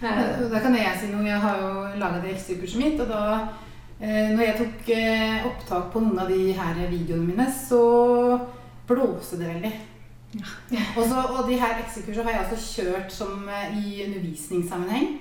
Da 0.00 0.60
kan 0.62 0.76
jeg 0.76 1.00
si 1.00 1.08
noe. 1.10 1.24
Jeg 1.26 1.40
har 1.42 1.56
jo 1.58 1.70
laga 1.98 2.20
det 2.22 2.36
ekstrakurset 2.36 2.78
mitt. 2.78 3.00
Og 3.02 3.08
da 3.10 3.48
når 4.00 4.42
jeg 4.46 4.56
tok 4.56 4.90
eh, 4.96 5.46
opptak 5.50 5.90
på 5.92 6.00
noen 6.00 6.22
av 6.22 6.30
de 6.32 6.54
her 6.56 6.78
videoene 6.88 7.26
mine, 7.26 7.46
så 7.52 7.80
blåste 8.88 9.36
det 9.40 9.50
veldig. 9.50 9.72
Og, 10.96 11.02
så, 11.04 11.24
og 11.34 11.48
de 11.48 11.58
her 11.58 11.80
eksekursene 11.82 12.30
har 12.30 12.36
jeg 12.38 12.46
også 12.46 12.80
kjørt 12.80 13.12
som 13.12 13.48
eh, 13.50 13.76
i 13.76 14.04
undervisningssammenheng. 14.06 15.18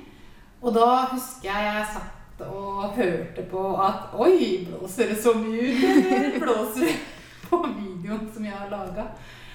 Og 0.61 0.75
da 0.75 0.87
husker 1.13 1.49
jeg 1.49 1.65
jeg 1.65 1.89
satt 1.95 2.45
og 2.45 2.95
hørte 2.95 3.43
på 3.51 3.63
at 3.83 4.13
Oi, 4.15 4.67
blåser 4.69 5.11
det 5.11 5.17
så 5.23 5.33
mye 5.35 5.73
ut? 5.73 5.83
Eller 6.13 6.39
blåser 6.39 6.87
det 6.87 6.95
på 7.49 7.59
videoen 7.65 8.27
som 8.33 8.45
jeg 8.45 8.55
har 8.55 8.71
laga? 8.71 9.09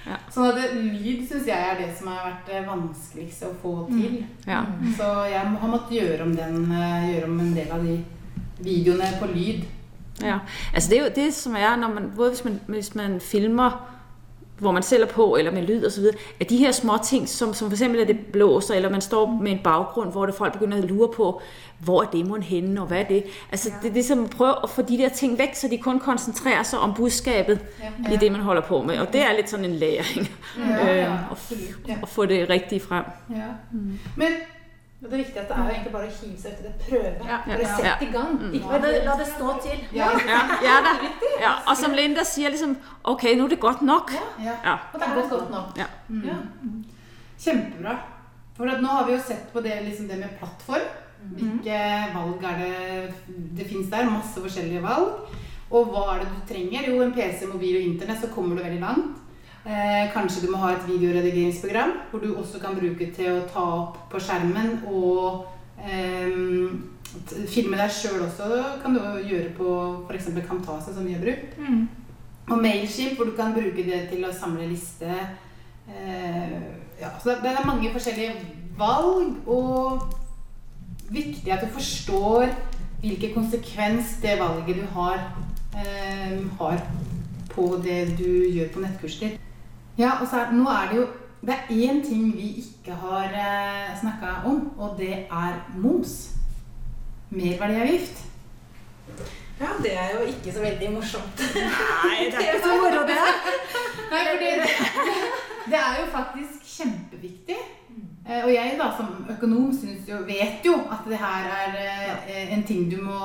Ja. 0.05 0.19
Sånn 0.29 0.51
at 0.51 0.75
lyd 0.77 1.23
syns 1.25 1.47
jeg 1.49 1.69
er 1.71 1.79
det 1.79 1.87
som 1.97 2.11
har 2.13 2.27
vært 2.27 2.49
det 2.51 2.59
vanskeligste 2.67 3.49
å 3.49 3.55
få 3.63 3.73
til. 3.89 4.19
Ja. 4.45 4.61
Så 4.97 5.07
jeg 5.31 5.39
har 5.41 5.71
måttet 5.71 5.95
gjøre 5.97 6.27
om, 6.27 6.35
den, 6.37 6.67
eh, 6.69 7.07
gjøre 7.15 7.31
om 7.31 7.39
en 7.41 7.55
del 7.55 7.73
av 7.73 7.87
de 7.87 7.95
videoene 8.59 9.03
på 9.19 9.25
lyd. 9.27 9.61
Ja, 10.21 10.37
altså 10.73 10.89
det 10.89 10.99
er 10.99 11.03
jo 11.03 11.09
det, 11.15 11.33
som 11.33 11.55
er, 11.55 11.75
når 11.75 11.87
man, 11.87 12.11
både 12.15 12.29
hvis 12.29 12.43
man, 12.45 12.59
hvis 12.67 12.95
man 12.95 13.19
filmer, 13.21 13.91
hvor 14.59 14.71
man 14.71 14.83
selv 14.83 15.03
er 15.03 15.07
på, 15.07 15.35
eller 15.35 15.51
med 15.51 15.61
lyd 15.61 15.85
og 15.85 15.91
så 15.91 16.01
videre, 16.01 16.15
at 16.39 16.49
de 16.49 16.57
her 16.57 16.71
små 16.71 16.93
ting, 17.03 17.29
som, 17.29 17.53
som 17.53 17.67
for 17.69 17.73
eksempel 17.73 18.01
at 18.01 18.07
det 18.07 18.17
blåser, 18.33 18.73
eller 18.73 18.89
man 18.89 19.01
står 19.01 19.39
med 19.41 19.51
en 19.51 19.59
baggrund, 19.63 20.11
hvor 20.11 20.25
det 20.25 20.35
folk 20.35 20.53
begynder 20.53 20.77
at 20.77 20.83
lure 20.83 21.09
på, 21.15 21.41
hvor 21.79 22.01
er 22.03 22.05
demoen 22.05 22.43
henne, 22.43 22.81
og 22.81 22.87
hvad 22.87 22.99
er 22.99 23.03
det? 23.03 23.23
Altså 23.51 23.71
det 23.81 23.89
er 23.89 23.93
ligesom 23.93 24.23
at 24.23 24.29
prøve 24.29 24.55
at 24.63 24.69
få 24.69 24.81
de 24.81 24.97
der 24.97 25.09
ting 25.09 25.37
væk, 25.37 25.49
så 25.55 25.67
de 25.67 25.77
kun 25.77 25.99
koncentrerer 25.99 26.63
sig 26.63 26.79
om 26.79 26.93
budskabet 26.93 27.59
Ja. 28.07 28.13
i 28.13 28.17
det, 28.17 28.31
man 28.31 28.41
holder 28.41 28.61
på 28.61 28.81
med. 28.81 28.97
Og 28.99 29.13
det 29.13 29.21
er 29.21 29.35
lidt 29.35 29.49
sådan 29.49 29.65
en 29.65 29.75
læring, 29.75 30.29
Ja, 30.59 30.85
ja, 30.85 30.91
øh. 30.91 31.11
Ja. 31.87 31.93
at 32.01 32.09
få 32.09 32.25
det 32.25 32.49
rigtige 32.49 32.79
frem. 32.81 33.03
Ja. 33.29 33.35
Men 34.15 34.27
Og 35.05 35.11
det 35.11 35.17
viktigste 35.21 35.53
er 35.53 35.59
jo 35.61 35.69
egentlig 35.69 35.91
bare 35.93 36.07
å 36.07 36.13
hive 36.17 36.37
seg 36.41 36.51
uti 36.55 36.63
det. 36.65 36.71
Prøve. 36.87 37.27
Ja. 37.29 37.37
Bare 37.45 37.61
Ja. 37.61 37.75
sett 37.77 38.01
i 38.01 38.11
gang. 38.11 38.39
Ikke 38.51 38.65
La 38.65 38.79
bare 38.79 38.91
det, 38.91 39.03
la 39.05 39.15
det 39.19 39.27
stå 39.27 39.51
til. 39.61 39.79
ja, 39.93 40.07
Ja, 40.27 40.39
ja, 40.63 40.81
da. 40.81 40.93
ja, 41.41 41.51
og 41.69 41.77
som 41.77 41.93
Linda 41.93 42.23
sier, 42.25 42.49
liksom 42.49 42.75
OK, 43.05 43.23
nå 43.37 43.45
er 43.45 43.49
det 43.49 43.59
godt 43.59 43.81
nok. 43.85 44.11
ja. 44.41 44.55
Ja. 44.63 44.73
Og 44.93 44.99
det 44.99 45.07
er 45.07 45.15
godt 45.15 45.29
godt 45.29 45.49
nok. 45.51 45.77
Ja. 45.77 45.85
Mm. 46.09 46.23
Ja. 46.25 46.35
Kjempebra. 47.39 47.95
For 48.57 48.67
at 48.71 48.81
nå 48.81 48.87
har 48.87 49.05
vi 49.05 49.13
jo 49.13 49.19
sett 49.21 49.51
på 49.53 49.61
det, 49.63 49.75
liksom 49.85 50.07
det 50.07 50.17
med 50.19 50.37
plattform. 50.39 50.87
Hvilke 51.35 52.13
valg 52.13 52.43
er 52.43 52.57
det 52.61 53.13
det 53.57 53.67
fins 53.67 53.89
der? 53.89 54.05
Masse 54.09 54.39
forskjellige 54.41 54.81
valg. 54.83 55.27
Og 55.71 55.87
hva 55.91 56.15
er 56.15 56.19
det 56.23 56.29
du 56.31 56.53
trenger? 56.53 56.87
Jo, 56.87 57.01
en 57.01 57.11
PC, 57.13 57.47
mobil 57.51 57.75
og 57.79 57.87
internett, 57.89 58.21
så 58.21 58.29
kommer 58.33 58.55
du 58.55 58.63
veldig 58.63 58.79
langt. 58.81 59.17
Eh, 59.65 60.11
kanskje 60.13 60.43
du 60.45 60.51
må 60.53 60.59
ha 60.61 60.75
et 60.75 60.83
videoredigeringsprogram 60.85 61.95
hvor 62.11 62.21
du 62.21 62.35
også 62.37 62.59
kan 62.61 62.75
bruke 62.77 63.07
til 63.15 63.31
å 63.31 63.45
ta 63.49 63.63
opp 63.79 63.95
på 64.11 64.19
skjermen 64.21 64.75
og 64.85 65.47
eh, 65.81 66.35
filme 67.49 67.79
deg 67.79 67.89
sjøl 67.89 68.27
også. 68.27 68.49
kan 68.83 68.93
du 68.93 69.01
gjøre 69.25 69.49
på 69.57 69.69
f.eks. 70.05 70.27
Camtasia, 70.45 70.93
som 70.93 71.07
vi 71.07 71.15
har 71.15 71.23
brukt. 71.23 71.57
Mm. 71.57 71.87
Og 72.51 72.61
Mailship, 72.61 73.15
hvor 73.17 73.25
du 73.25 73.33
kan 73.37 73.55
bruke 73.55 73.87
det 73.87 74.03
til 74.11 74.21
å 74.27 74.33
samle 74.33 74.67
liste. 74.69 75.09
Eh, 75.89 76.59
ja, 77.01 77.09
så 77.17 77.31
det, 77.31 77.39
det 77.41 77.55
er 77.55 77.65
mange 77.65 77.89
forskjellige 77.93 78.35
valg, 78.77 79.33
og 79.49 80.13
viktig 81.09 81.51
at 81.53 81.65
du 81.65 81.73
forstår 81.73 82.53
hvilken 83.01 83.33
konsekvens 83.33 84.19
det 84.21 84.37
valget 84.39 84.77
du 84.77 84.85
har, 84.93 85.25
eh, 85.73 86.37
har 86.59 86.85
på 87.49 87.81
det 87.81 88.17
du 88.19 88.29
gjør 88.45 88.69
på 88.73 88.85
nettkurset 88.85 89.25
ditt. 89.25 89.41
Ja, 89.97 90.11
og 90.21 90.27
så 90.27 90.41
er, 90.43 90.51
nå 90.51 90.65
er 90.69 90.89
det 90.91 90.97
jo 91.01 91.05
Det 91.45 91.53
er 91.53 91.67
én 91.69 91.99
ting 92.07 92.31
vi 92.35 92.47
ikke 92.63 92.95
har 92.97 93.23
eh, 93.29 93.91
snakka 93.99 94.31
om, 94.49 94.71
og 94.81 94.95
det 94.97 95.11
er 95.29 95.59
moms. 95.77 96.31
Merverdiavgift. 97.29 98.23
Ja, 99.59 99.67
det 99.83 99.91
er 99.97 100.09
jo 100.15 100.25
ikke 100.27 100.53
så 100.55 100.61
veldig 100.63 100.89
morsomt. 100.95 101.43
Nei, 101.55 102.25
det 102.31 102.33
er 102.33 102.39
ikke 102.55 102.63
så 102.65 102.73
moro, 102.81 103.03
det. 103.07 103.19
Nei, 104.11 104.23
fordi 104.31 104.49
det, 104.61 104.71
det 105.71 105.79
er 105.83 105.99
jo 106.01 106.07
faktisk 106.11 106.65
kjempeviktig. 106.77 107.59
Eh, 108.27 108.41
Og 108.43 108.49
jeg 108.53 108.75
da 108.81 108.89
som 108.97 109.13
økonom 109.35 109.69
synes 109.77 110.09
jo, 110.09 110.23
vet 110.27 110.65
jo 110.65 110.73
at 110.91 111.05
det 111.07 111.21
her 111.21 111.49
er 111.61 111.77
eh, 112.27 112.53
en 112.57 112.63
ting 112.67 112.89
du 112.91 112.97
må, 113.05 113.19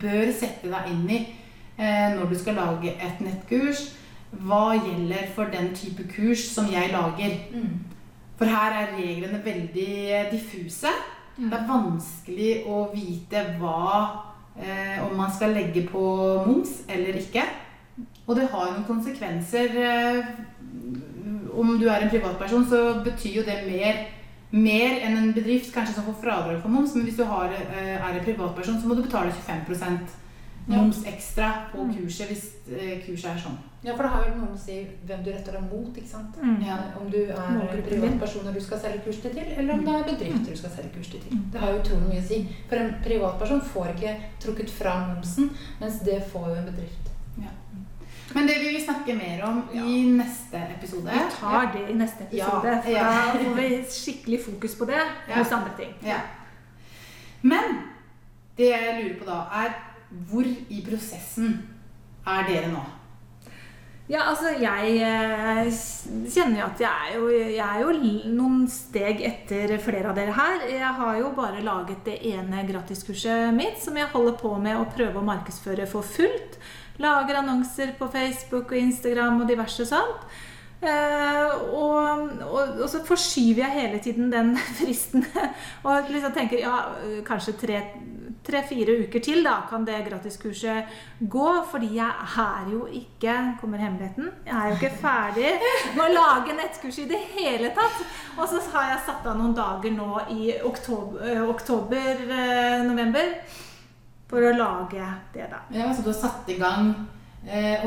bør 0.00 0.30
sette 0.32 0.70
deg 0.70 0.92
inn 0.94 1.04
i. 1.10 1.20
eh, 1.78 2.14
når 2.14 2.30
du 2.30 2.38
skal 2.38 2.54
lage 2.54 2.94
et 2.94 3.20
nettkurs. 3.20 3.88
Hva 4.30 4.76
gjelder 4.76 5.30
for 5.34 5.48
den 5.52 5.70
type 5.74 6.04
kurs 6.12 6.48
som 6.52 6.68
jeg 6.72 6.90
lager? 6.92 7.38
Mm. 7.54 7.78
For 8.38 8.46
her 8.46 8.74
er 8.76 8.92
reglene 8.98 9.40
veldig 9.44 10.26
diffuse. 10.32 10.92
Det 11.38 11.54
er 11.54 11.68
vanskelig 11.68 12.50
å 12.66 12.82
vite 12.92 13.44
hva 13.58 13.88
eh, 14.58 14.98
om 15.06 15.16
man 15.18 15.32
skal 15.32 15.54
legge 15.54 15.84
på 15.88 16.02
moms 16.46 16.82
eller 16.90 17.18
ikke. 17.18 17.44
Og 18.26 18.36
det 18.36 18.50
har 18.52 18.72
noen 18.72 18.86
konsekvenser. 18.86 19.74
Eh, 19.78 20.30
om 21.58 21.74
du 21.78 21.88
er 21.88 22.04
en 22.04 22.12
privatperson, 22.12 22.66
så 22.68 22.82
betyr 23.06 23.40
jo 23.40 23.46
det 23.46 23.62
mer, 23.66 24.04
mer 24.52 25.00
enn 25.06 25.18
en 25.18 25.34
bedrift 25.34 25.72
kanskje 25.74 25.96
som 25.96 26.06
får 26.10 26.20
fradrag 26.22 26.60
for 26.62 26.74
moms. 26.74 26.94
Men 26.94 27.08
hvis 27.08 27.18
du 27.18 27.24
har, 27.26 27.50
eh, 27.54 27.96
er 27.96 28.18
en 28.18 28.24
privatperson, 28.24 28.80
så 28.80 28.86
må 28.86 28.94
du 28.94 29.02
betale 29.02 29.32
25 29.32 29.64
moms 30.68 31.00
ekstra 31.08 31.48
på 31.72 31.86
kurset 31.96 32.28
hvis 32.30 32.44
eh, 32.70 32.98
kurset 33.06 33.30
er 33.32 33.40
sånn. 33.42 33.58
Ja, 33.82 33.94
for 33.94 34.02
det 34.02 34.10
har 34.12 34.24
jo 34.26 34.34
noe 34.40 34.54
å 34.56 34.58
si 34.58 34.76
hvem 35.06 35.20
du 35.24 35.30
retter 35.30 35.54
deg 35.54 35.62
mot. 35.70 35.96
ikke 35.96 36.08
sant? 36.10 36.36
Mm. 36.42 36.56
Ja. 36.66 36.76
Om 37.00 37.10
du 37.12 37.18
er 37.30 37.82
privatpersoner 37.86 38.52
du 38.52 38.60
skal 38.60 38.80
selge 38.82 39.04
kurs 39.06 39.20
til, 39.22 39.38
eller 39.38 39.74
om 39.74 39.84
det 39.86 39.94
er 39.94 40.08
bedrifter 40.10 40.50
du 40.50 40.58
skal 40.58 40.70
selge 40.74 40.90
kurs 40.96 41.10
til. 41.12 41.22
Det 41.52 41.60
har 41.62 41.72
jo 41.72 41.82
utrolig 41.84 42.08
mye 42.10 42.22
å 42.24 42.26
si. 42.28 42.40
For 42.68 42.76
en 42.82 42.96
privatperson 43.04 43.62
får 43.72 43.92
ikke 43.94 44.16
trukket 44.42 44.70
fra 44.74 44.96
momsen, 45.06 45.52
mens 45.80 46.00
det 46.04 46.18
får 46.32 46.48
jo 46.50 46.56
en 46.62 46.72
bedrift. 46.72 47.04
Men 48.34 48.44
det 48.44 48.58
vil 48.60 48.74
vi 48.76 48.80
snakke 48.84 49.14
mer 49.16 49.38
om 49.46 49.62
i 49.72 50.02
neste 50.12 50.60
episode. 50.74 51.08
Vi 51.08 51.30
tar 51.38 51.70
det 51.72 51.84
i 51.88 51.94
neste 51.96 52.26
episode, 52.26 52.72
Ja, 52.74 52.80
for 52.84 52.90
ja. 52.92 53.04
da 53.08 53.38
får 53.40 53.54
vi 53.56 53.68
skikkelig 53.88 54.40
fokus 54.44 54.74
på 54.76 54.84
det 54.90 54.98
Ja. 55.00 55.38
hos 55.38 55.52
andre 55.52 55.70
ting. 55.78 55.94
Ja. 56.04 56.18
Men 57.42 57.78
det 58.58 58.68
jeg 58.68 58.98
lurer 58.98 59.16
på 59.22 59.24
da, 59.24 59.38
er 59.64 59.72
hvor 60.28 60.46
i 60.46 60.84
prosessen 60.86 61.58
er 62.28 62.48
dere 62.48 62.72
nå? 62.72 62.84
Ja, 64.08 64.22
altså 64.30 64.54
jeg 64.56 64.92
eh, 65.04 65.66
kjenner 66.32 66.62
jo 66.62 66.66
at 66.70 66.80
jeg 66.80 66.88
er 66.88 67.16
jo, 67.18 67.26
jeg 67.28 67.60
er 67.60 67.82
jo 67.82 68.30
noen 68.38 68.62
steg 68.72 69.20
etter 69.20 69.74
flere 69.84 70.08
av 70.08 70.16
dere 70.16 70.32
her. 70.32 70.64
Jeg 70.64 70.92
har 70.96 71.18
jo 71.20 71.34
bare 71.36 71.60
laget 71.60 72.06
det 72.06 72.16
ene 72.30 72.64
gratiskurset 72.70 73.52
mitt 73.52 73.76
som 73.82 73.98
jeg 74.00 74.08
holder 74.14 74.38
på 74.40 74.54
med 74.64 74.80
å 74.80 74.88
prøve 74.94 75.20
å 75.20 75.28
markedsføre 75.28 75.84
for 75.90 76.08
fullt. 76.16 76.56
Lager 77.04 77.42
annonser 77.42 77.92
på 77.98 78.08
Facebook 78.14 78.72
og 78.72 78.80
Instagram 78.80 79.42
og 79.42 79.52
diverse 79.52 79.84
sånt. 79.92 80.24
Eh, 80.80 81.52
og, 81.74 82.28
og, 82.48 82.78
og 82.78 82.88
så 82.88 83.04
forskyver 83.04 83.66
jeg 83.66 83.76
hele 83.76 84.00
tiden 84.08 84.32
den 84.32 84.56
fristen. 84.80 85.26
og 85.84 86.08
liksom 86.08 86.32
tenker 86.32 86.64
ja, 86.64 86.78
kanskje 87.28 87.58
tre 87.60 87.82
tre-fire 88.48 88.96
uker 89.04 89.20
til 89.24 89.44
da, 89.46 89.58
kan 89.70 89.84
det 89.86 90.00
gratiskurset 90.08 90.84
gå. 91.20 91.48
Fordi 91.70 91.90
jeg 91.98 92.12
er 92.44 92.72
jo 92.72 92.86
ikke 92.90 93.36
Kommer 93.60 93.78
hemmeligheten? 93.84 94.30
Jeg 94.46 94.56
er 94.56 94.68
jo 94.72 94.74
ikke 94.80 94.96
ferdig 95.02 95.50
med 95.94 96.02
å 96.06 96.14
lage 96.16 96.56
nettkurs 96.58 96.98
i 97.04 97.08
det 97.10 97.20
hele 97.36 97.68
tatt. 97.76 97.98
Og 98.38 98.44
så 98.48 98.58
har 98.72 98.90
jeg 98.94 99.04
satt 99.06 99.26
av 99.28 99.36
noen 99.38 99.54
dager 99.56 99.90
nå 99.94 100.10
i 100.34 100.52
oktober-november 101.98 103.32
for 104.28 104.44
å 104.44 104.50
lage 104.56 105.04
det, 105.32 105.46
da. 105.50 105.62
Ja, 105.72 105.88
så 105.94 106.02
du 106.04 106.10
har 106.12 106.18
satt 106.20 106.48
i 106.52 106.58
gang 106.60 106.90
eh, 107.48 107.80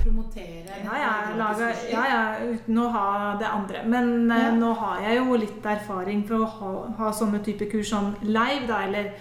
promotere 0.00 0.80
Ja, 0.82 0.94
jeg 0.98 1.36
lager, 1.38 1.76
ja, 1.92 2.02
ja, 2.10 2.22
uten 2.50 2.80
å 2.82 2.88
ha 2.94 3.04
det 3.38 3.46
andre. 3.46 3.84
Men 3.86 4.30
eh, 4.30 4.46
Ja. 4.48 4.50
nå 4.56 4.72
har 4.80 5.00
jeg 5.06 5.20
jo 5.20 5.36
litt 5.38 5.64
erfaring 5.66 6.24
for 6.26 6.42
å 6.42 6.48
ha, 6.56 6.72
ha 6.98 7.12
sånne 7.14 7.38
type 7.46 7.70
kurs 7.70 7.90
sånn 7.92 8.14
live, 8.26 8.66
da, 8.66 8.82
eller 8.88 9.12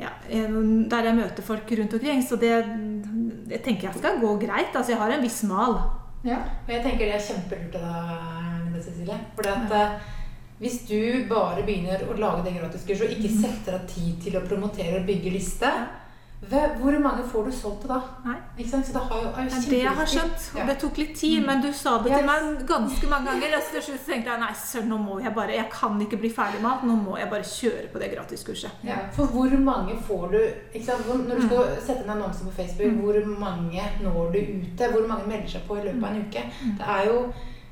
ja, 0.00 0.10
der 0.28 1.08
jeg 1.08 1.18
møter 1.18 1.46
folk 1.46 1.70
rundt 1.78 1.94
omkring. 1.94 2.22
Så 2.26 2.38
det, 2.40 2.54
det 3.50 3.62
tenker 3.62 3.88
jeg 3.88 4.00
skal 4.00 4.20
gå 4.22 4.34
greit. 4.42 4.74
Altså, 4.74 4.94
jeg 4.94 5.00
har 5.00 5.14
en 5.14 5.24
viss 5.24 5.42
mal. 5.48 5.78
Ja. 6.24 6.40
Og 6.64 6.72
jeg 6.72 6.82
tenker 6.84 7.06
det 7.06 7.16
er 7.18 7.26
kjempelurt 7.28 7.78
av 7.78 7.88
deg, 8.72 8.82
Cecilie. 8.84 9.18
For 9.36 9.50
at 9.52 9.74
eh, 9.78 10.12
hvis 10.62 10.80
du 10.88 11.26
bare 11.30 11.64
begynner 11.66 12.06
å 12.08 12.16
lage 12.18 12.46
det 12.46 12.56
gratiskurset 12.56 13.10
og 13.10 13.18
ikke 13.18 13.34
setter 13.42 13.78
av 13.78 13.84
tid 13.90 14.16
til 14.24 14.38
å 14.38 14.44
promotere 14.46 15.00
og 15.00 15.08
bygge 15.08 15.34
liste, 15.34 15.70
hvor 16.50 16.98
mange 17.00 17.24
får 17.30 17.44
du 17.48 17.52
solgt 17.52 17.86
da? 17.88 18.00
Nei. 18.24 18.36
Ikke 18.58 18.70
sant? 18.70 18.86
Så 18.86 18.92
det 18.96 19.02
har 19.08 19.22
jo, 19.22 19.28
er 19.36 19.48
jo 19.48 19.60
Det 19.70 19.78
jeg 19.80 19.94
har 20.00 20.10
skjønt. 20.10 20.48
Ja. 20.58 20.66
det 20.68 20.76
tok 20.82 20.98
litt 21.02 21.14
tid, 21.18 21.46
men 21.46 21.62
du 21.62 21.70
sa 21.72 21.96
det 22.02 22.12
til 22.14 22.26
meg 22.26 22.66
ganske 22.68 23.10
mange 23.10 23.30
ganger. 23.30 23.56
Og 23.58 23.70
til 23.70 23.86
slutt 23.88 24.04
tenkte 24.08 24.32
jeg 24.32 24.42
nei, 24.42 24.50
søren, 24.64 24.90
nå 24.92 24.98
må 24.98 25.18
jeg 25.24 25.34
bare 25.36 25.56
Jeg 25.56 25.70
kan 25.72 26.00
ikke 26.06 26.20
bli 26.24 26.30
ferdig 26.34 26.60
med 26.62 26.70
alt. 26.72 26.84
Nå 26.88 26.98
må 27.00 27.16
jeg 27.20 27.30
bare 27.30 27.48
kjøre 27.54 27.88
på 27.92 28.02
det 28.02 28.12
gratiskurset. 28.14 28.84
Ja, 28.86 29.00
for 29.16 29.32
hvor 29.34 29.56
mange 29.70 29.96
får 30.08 30.28
du 30.34 30.38
ikke 30.42 30.84
sant? 30.90 31.08
Når 31.08 31.40
du 31.40 31.48
skal 31.48 31.74
sette 31.80 32.04
en 32.04 32.14
annonse 32.18 32.44
på 32.44 32.54
Facebook, 32.60 33.00
hvor 33.00 33.18
mange 33.40 33.88
når 34.02 34.32
du 34.34 34.38
ute? 34.38 34.92
Hvor 34.92 35.08
mange 35.08 35.28
melder 35.30 35.56
seg 35.56 35.66
på 35.68 35.80
i 35.80 35.84
løpet 35.88 36.04
av 36.04 36.14
en 36.14 36.24
uke? 36.28 36.46
Det 36.78 36.94
er 36.98 37.10
jo 37.10 37.18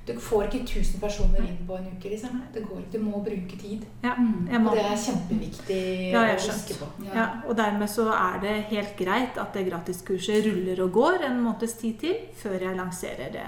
Du 0.06 0.12
får 0.18 0.48
ikke 0.48 0.64
1000 0.66 1.00
personer 1.00 1.44
inn 1.46 1.58
på 1.66 1.76
en 1.78 1.84
uke. 1.92 2.08
liksom. 2.10 2.40
Det 2.54 2.64
går 2.66 2.78
ikke. 2.80 2.98
Du 2.98 3.04
må 3.04 3.20
bruke 3.22 3.58
tid. 3.60 3.84
Ja, 4.02 4.14
må 4.18 4.70
Og 4.70 4.74
det 4.76 4.82
er 4.84 4.96
kjempeviktig 4.98 5.76
Ja, 6.12 6.22
å 6.24 6.32
huske 6.42 6.74
på. 6.80 6.88
Ja, 7.14 7.26
og 7.46 7.56
dermed 7.56 7.88
så 7.88 8.08
er 8.10 8.40
det 8.42 8.54
helt 8.72 8.96
greit 8.98 9.38
at 9.38 9.52
det 9.54 9.68
gratiskurset 9.70 10.44
ruller 10.48 10.82
og 10.82 10.90
går 10.92 11.22
en 11.28 11.38
måneds 11.44 11.74
tid 11.78 12.00
til 12.00 12.16
før 12.42 12.58
jeg 12.66 12.76
lanserer 12.76 13.30
det 13.32 13.46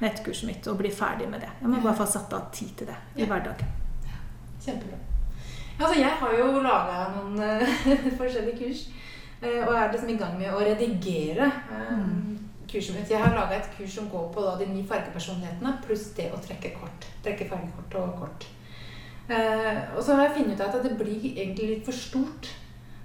nettkurset 0.00 0.46
mitt 0.48 0.66
og 0.72 0.78
blir 0.80 0.90
ferdig 0.96 1.28
med 1.28 1.40
det. 1.44 1.52
Jeg 1.60 1.68
må 1.68 1.82
bare 1.84 1.96
få 2.00 2.06
satt 2.08 2.32
av 2.32 2.48
tid 2.52 2.72
til 2.80 2.86
det 2.86 2.96
i 3.16 3.20
Ja. 3.20 3.26
hverdagen. 3.26 3.66
Kjempebra. 4.64 4.96
Altså, 5.80 5.94
jeg 6.00 6.10
har 6.20 6.32
jo 6.38 6.48
laga 6.62 6.96
noen 7.14 7.38
eh, 7.40 7.68
forskjellige 8.20 8.58
kurs. 8.58 8.88
eh, 9.42 9.62
og 9.68 9.74
er 9.74 9.92
liksom 9.92 10.08
i 10.12 10.16
gang 10.16 10.38
med 10.38 10.48
å 10.52 10.60
redigere 10.64 11.52
eh, 11.70 11.96
Mm. 11.96 12.38
Kurset 12.72 12.96
mitt. 12.96 13.10
Jeg 13.10 13.20
har 13.22 13.34
laga 13.36 13.56
et 13.58 13.70
kurs 13.76 13.92
som 13.98 14.08
går 14.12 14.30
på 14.34 14.42
da, 14.44 14.56
de 14.60 14.66
ni 14.70 14.82
fargepersonlighetene 14.86 15.76
pluss 15.86 16.08
det 16.16 16.30
å 16.32 16.40
trekke 16.42 16.72
kort. 16.80 17.06
Trekke 17.24 17.48
fargekort 17.50 17.96
og 18.00 18.18
kort. 18.24 18.46
Eh, 19.30 19.80
og 19.96 20.02
så 20.02 20.14
har 20.16 20.26
jeg 20.28 20.36
funnet 20.40 20.58
ut 20.60 20.66
at 20.66 20.82
det 20.84 20.96
blir 20.98 21.24
egentlig 21.30 21.68
litt 21.74 21.84
for 21.86 21.94
stort. 21.94 22.50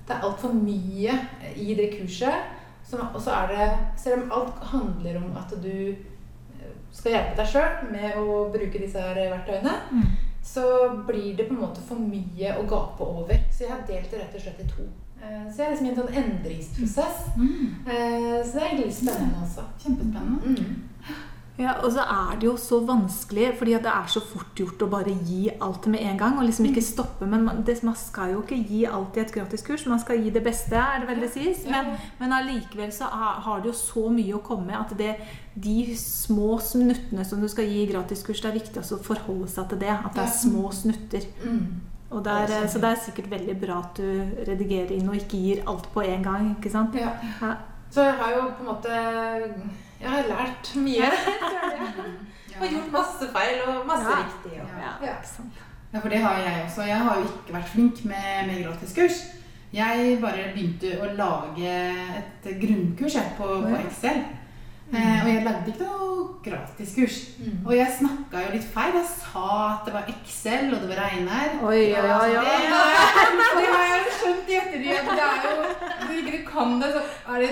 Det 0.07 0.13
er 0.15 0.25
altfor 0.25 0.53
mye 0.53 1.15
i 1.57 1.73
det 1.77 1.91
kurset. 1.97 2.51
Og 2.93 3.17
så 3.21 3.31
er 3.33 3.47
det 3.49 3.67
Selv 3.97 4.23
om 4.23 4.31
alt 4.31 4.59
handler 4.71 5.17
om 5.17 5.31
at 5.37 5.53
du 5.63 5.71
eh, 5.95 6.75
skal 6.93 7.11
hjelpe 7.15 7.37
deg 7.39 7.49
sjøl 7.49 7.89
med 7.91 8.17
å 8.21 8.43
bruke 8.53 8.81
disse 8.81 9.01
her 9.01 9.17
verktøyene, 9.33 9.73
Mm. 9.91 10.03
så 10.45 10.65
blir 11.07 11.35
det 11.37 11.47
på 11.47 11.53
en 11.55 11.61
måte 11.65 11.81
for 11.81 11.95
mye 11.97 12.53
å 12.59 12.67
gape 12.69 13.01
over. 13.01 13.37
Så 13.51 13.63
jeg 13.65 13.71
har 13.71 13.81
delt 13.87 14.11
det 14.11 14.19
rett 14.21 14.35
og 14.35 14.41
slett 14.41 14.59
i 14.61 14.67
to. 14.69 14.85
Eh, 15.25 15.51
Så 15.51 15.57
jeg 15.61 15.67
er 15.67 15.71
liksom 15.71 15.85
i 15.85 15.89
en 15.89 16.01
sånn 16.01 16.17
endringsprosess. 16.23 17.21
Mm. 17.37 17.69
Eh, 17.87 18.43
Så 18.45 18.51
det 18.53 18.61
er 18.61 18.67
egentlig 18.69 18.85
litt 18.91 18.99
spennende 19.03 19.45
også. 19.45 19.63
Kjempespennende. 19.83 20.41
Mm. 20.43 20.83
Ja, 21.57 21.71
og 21.85 21.91
så 21.95 22.03
er 22.03 22.33
det 22.35 22.43
jo 22.49 22.57
så 22.59 22.81
vanskelig, 22.83 23.53
fordi 23.57 23.73
at 23.77 23.83
det 23.85 23.91
er 23.95 24.07
så 24.11 24.19
fort 24.19 24.57
gjort 24.59 24.81
å 24.83 24.89
bare 24.91 25.13
gi 25.23 25.45
alt 25.63 25.85
med 25.87 26.01
en 26.03 26.17
gang. 26.19 26.33
Og 26.37 26.43
liksom 26.43 26.65
ikke 26.67 26.83
stoppe. 26.83 27.25
Men 27.31 27.45
man, 27.45 27.61
det, 27.63 27.77
man 27.87 27.95
skal 27.95 28.33
jo 28.33 28.41
ikke 28.41 28.57
gi 28.67 28.81
alt 28.85 29.15
i 29.15 29.21
et 29.21 29.31
gratiskurs. 29.31 29.85
Man 29.87 30.01
skal 30.03 30.19
gi 30.19 30.33
det 30.35 30.43
beste, 30.43 30.75
er 30.75 30.99
det 30.99 31.07
vel 31.07 31.21
det 31.23 31.31
sies. 31.31 31.63
Men, 31.71 31.95
men 32.19 32.33
allikevel 32.35 32.91
så 32.91 33.07
har, 33.07 33.39
har 33.47 33.61
det 33.63 33.71
jo 33.71 33.77
så 33.79 34.09
mye 34.11 34.35
å 34.35 34.43
komme 34.43 34.67
med 34.67 34.81
at 34.81 34.97
det, 34.99 35.15
de 35.55 35.95
små 35.95 36.59
snuttene 36.59 37.23
som 37.23 37.39
du 37.39 37.47
skal 37.47 37.71
gi 37.71 37.85
i 37.85 37.91
gratiskurs, 37.93 38.41
det 38.43 38.51
er 38.51 38.59
viktig 38.59 38.81
også 38.83 38.99
å 38.99 39.03
forholde 39.07 39.47
seg 39.47 39.69
til 39.71 39.79
det. 39.79 39.95
At 39.95 40.11
det 40.13 40.25
er 40.27 40.35
små 40.35 40.71
snutter. 40.75 41.23
Mm. 41.45 41.94
Og 42.11 42.21
det 42.25 42.31
er, 42.31 42.67
så 42.69 42.79
det 42.79 42.89
er 42.91 42.99
sikkert 43.01 43.29
veldig 43.31 43.55
bra 43.61 43.79
at 43.81 43.97
du 43.97 44.43
redigerer 44.47 44.91
inn 44.95 45.09
og 45.09 45.15
ikke 45.17 45.39
gir 45.41 45.63
alt 45.67 45.87
på 45.93 46.03
en 46.05 46.23
gang. 46.23 46.51
ikke 46.57 46.71
sant? 46.71 46.95
Ja. 46.95 47.09
Ja. 47.41 47.53
Så 47.91 48.03
jeg 48.03 48.13
har 48.19 48.31
jo 48.35 48.41
på 48.57 48.63
en 48.63 48.69
måte 48.69 48.89
Jeg 50.01 50.09
har 50.11 50.27
lært 50.29 50.71
mye. 50.75 51.09
Og 52.61 52.67
gjort 52.71 52.91
masse 52.93 53.27
feil 53.33 53.57
og 53.67 53.81
masse 53.87 54.07
Ja. 54.09 54.19
riktig. 54.21 54.61
Og, 54.61 54.67
Ja, 54.79 54.91
ja. 55.07 55.15
Ja, 55.93 55.99
for 55.99 56.09
det 56.09 56.19
har 56.19 56.37
jeg 56.39 56.63
også. 56.65 56.81
Jeg 56.87 56.97
har 56.97 57.15
jo 57.15 57.23
ikke 57.23 57.53
vært 57.53 57.69
flink 57.71 58.05
med, 58.05 58.47
med 58.47 58.63
gratiskurs. 58.65 59.17
Jeg 59.73 60.17
bare 60.21 60.45
begynte 60.53 60.91
å 61.03 61.09
lage 61.15 61.71
et 62.19 62.47
grunnkurs 62.61 63.15
jeg, 63.15 63.31
på, 63.37 63.43
på 63.43 63.75
Excel. 63.87 64.21
Eh, 64.93 65.23
og 65.23 65.27
jeg 65.33 65.43
lagde 65.43 65.71
ikke 65.71 65.85
noe 65.87 66.25
gratiskurs. 66.45 67.15
Mm. 67.41 67.61
Og 67.65 67.71
jeg 67.75 67.87
snakka 67.99 68.41
jo 68.45 68.51
litt 68.53 68.67
feil. 68.75 68.93
Jeg 68.99 69.07
sa 69.17 69.45
at 69.73 69.85
det 69.87 69.93
var 69.95 70.09
Excel, 70.13 70.67
og 70.75 70.81
det 70.83 70.89
var 70.91 70.99
regner. 71.07 71.55
Oi, 71.65 71.79
ja, 71.89 72.03
ja, 72.05 72.17
har 72.19 72.27
jeg- 72.27 72.43
det 73.57 73.69
har 73.71 73.85
jeg 73.89 74.03
jo 74.05 74.11
skjønt 74.19 74.51
i 74.53 74.59
ettertid. 74.59 75.09
Det 75.09 75.25
er 75.25 75.47
jo, 75.47 75.55
Hvis 76.05 76.19
ikke 76.21 76.37
du 76.37 76.51
kan 76.51 76.79
det, 76.79 76.91
så 76.93 77.39
det, 77.39 77.49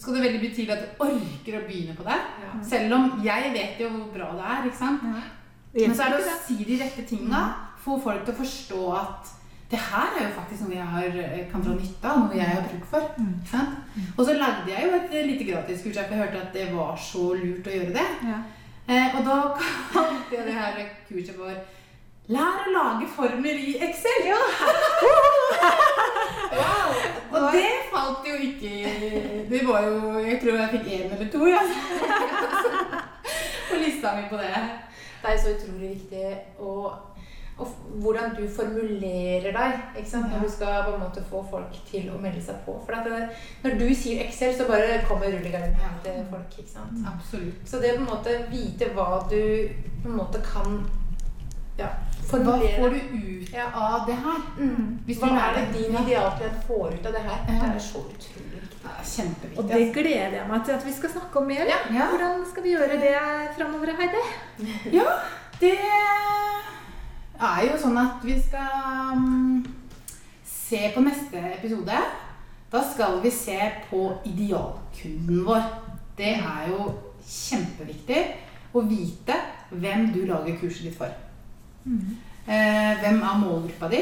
skal 0.00 0.14
det 0.14 0.22
veldig 0.22 0.40
mye 0.40 0.54
til 0.54 0.70
at 0.70 0.78
du 0.80 1.04
orker 1.04 1.58
å 1.60 1.66
begynne 1.68 1.96
på 1.98 2.04
det. 2.08 2.18
Ja. 2.46 2.52
Selv 2.64 2.94
om 2.94 3.20
jeg 3.24 3.52
vet 3.52 3.80
jo 3.84 3.88
hvor 3.90 4.08
bra 4.16 4.30
det 4.38 4.48
er. 4.48 4.64
ikke 4.70 4.78
sant? 4.78 5.02
Ja. 5.04 5.86
Men 5.86 5.94
så 5.96 6.02
er 6.06 6.16
det 6.16 6.24
å 6.24 6.40
si 6.46 6.64
de 6.64 6.80
rette 6.82 7.04
tinga. 7.08 7.44
Få 7.84 8.00
folk 8.00 8.24
til 8.24 8.34
å 8.34 8.40
forstå 8.40 8.82
at 8.96 9.31
det 9.72 9.80
her 9.80 10.08
er 10.18 10.24
jo 10.26 10.32
faktisk 10.36 10.64
noe 10.66 10.76
jeg 10.76 10.88
har, 10.94 11.14
eh, 11.24 11.44
kan 11.50 11.62
dra 11.64 11.74
nytte 11.74 12.08
av, 12.08 12.18
noe 12.22 12.36
jeg 12.36 12.48
har 12.54 12.64
bruk 12.68 12.88
for. 12.90 13.06
Mm. 13.16 13.34
Sant? 13.50 13.78
Og 14.18 14.26
så 14.28 14.34
lagde 14.36 14.68
jeg 14.68 14.84
jo 14.84 14.96
et 14.98 15.14
eh, 15.16 15.28
lite 15.30 15.46
gratiskurs, 15.48 15.96
for 15.96 16.12
jeg 16.12 16.22
hørte 16.22 16.42
at 16.42 16.52
det 16.56 16.66
var 16.74 16.98
så 17.00 17.30
lurt 17.38 17.70
å 17.70 17.76
gjøre 17.76 17.94
det. 17.96 18.08
Ja. 18.28 18.40
Eh, 18.88 19.16
og 19.16 19.24
da 19.30 19.38
kalte 19.94 20.36
jeg 20.36 20.44
det 20.50 20.58
her 20.58 20.82
kurset 21.08 21.38
for 21.38 21.54
Lær 22.32 22.60
å 22.62 22.70
lage 22.70 23.08
formler 23.10 23.56
i 23.58 23.72
Excel! 23.82 24.28
Og 27.32 27.46
det 27.54 27.70
falt 27.88 28.26
jo 28.28 28.34
ikke 28.46 28.70
Det 29.50 29.60
var 29.66 29.86
jo 29.88 30.18
Jeg 30.20 30.38
tror 30.42 30.58
jeg 30.60 30.72
fikk 30.74 30.90
én 30.92 31.14
eller 31.16 31.30
to, 31.32 31.46
ja. 31.48 31.62
på 33.70 33.80
lista 33.80 34.12
mi 34.16 34.28
på 34.30 34.36
det. 34.36 34.52
Det 35.22 35.30
er 35.30 35.32
jo 35.32 35.42
så 35.42 35.54
utrolig 35.56 35.88
viktig 35.96 36.26
å, 36.60 36.92
f- 37.60 38.00
hvordan 38.02 38.34
du 38.36 38.48
formulerer 38.48 39.52
deg 39.52 39.98
ikke 40.00 40.08
sant? 40.10 40.32
Når 40.32 40.40
du 40.46 40.48
skal 40.50 40.84
på 40.86 40.94
en 40.94 41.00
måte 41.04 41.22
få 41.30 41.42
folk 41.50 41.76
til 41.90 42.08
å 42.10 42.18
melde 42.20 42.40
seg 42.42 42.56
på. 42.66 42.78
For 42.86 42.92
at 42.96 43.04
det, 43.04 43.28
når 43.64 43.78
du 43.78 43.94
sier 43.94 44.24
Excel, 44.24 44.54
så 44.56 44.64
bare 44.70 45.02
kommer 45.08 45.26
rullegardinen 45.26 46.00
til 46.04 46.24
folk. 46.30 46.58
ikke 46.58 46.70
sant? 46.72 47.04
Absolutt. 47.12 47.60
Så 47.68 47.78
det 47.82 47.92
å 47.92 48.00
på 48.00 48.06
en 48.06 48.10
måte 48.14 48.38
vite 48.50 48.88
hva 48.96 49.20
du 49.28 49.68
på 50.02 50.08
en 50.08 50.16
måte 50.16 50.40
kan 50.42 50.80
ja, 51.78 51.86
Hva 52.28 52.38
får 52.78 52.90
du 52.92 52.98
ut 53.16 53.52
Ja. 53.52 53.66
av 53.74 54.06
det 54.06 54.14
her? 54.14 54.40
Mm. 54.58 54.98
Hvis 55.06 55.18
du 55.20 55.26
Hva 55.26 55.38
er 55.50 55.54
det 55.56 55.72
din 55.76 55.94
idealklient 55.96 56.64
får 56.66 56.94
ut 56.94 57.06
av 57.06 57.12
det 57.12 57.22
her? 57.28 57.38
Ja. 57.48 57.60
Det 57.62 57.74
er 57.74 57.78
så 57.78 57.98
utrolig 57.98 58.60
kjempeviktig. 59.02 59.58
Og 59.58 59.68
det 59.68 59.92
gleder 59.94 60.36
jeg 60.36 60.48
meg 60.48 60.64
til 60.64 60.72
at 60.74 60.84
vi 60.86 60.92
skal 60.92 61.10
snakke 61.10 61.38
om 61.40 61.46
mer. 61.46 61.64
Ja. 61.68 61.78
Ja. 61.90 62.06
Hvordan 62.12 62.44
skal 62.50 62.62
vi 62.62 62.74
gjøre 62.74 62.98
det 63.00 63.16
framover, 63.56 63.92
Heidi? 63.98 64.22
Ja, 64.92 65.04
det 65.60 65.76
er 67.42 67.66
jo 67.70 67.78
sånn 67.82 67.98
at 68.00 68.22
vi 68.26 68.36
skal 68.40 69.14
um, 69.16 69.64
se 70.46 70.82
på 70.94 71.02
neste 71.04 71.40
episode. 71.56 71.98
Da 72.72 72.80
skal 72.92 73.18
vi 73.24 73.30
se 73.34 73.58
på 73.90 74.04
idealkunden 74.30 75.42
vår. 75.46 75.66
Det 76.16 76.34
er 76.38 76.68
jo 76.70 76.86
kjempeviktig 77.26 78.20
å 78.74 78.80
vite 78.88 79.36
hvem 79.72 80.06
du 80.14 80.22
lager 80.28 80.56
kurset 80.60 80.86
ditt 80.88 80.96
for. 80.96 81.12
Eh, 81.86 82.92
hvem 83.02 83.20
er 83.22 83.38
målgruppa 83.42 83.88
di? 83.92 84.00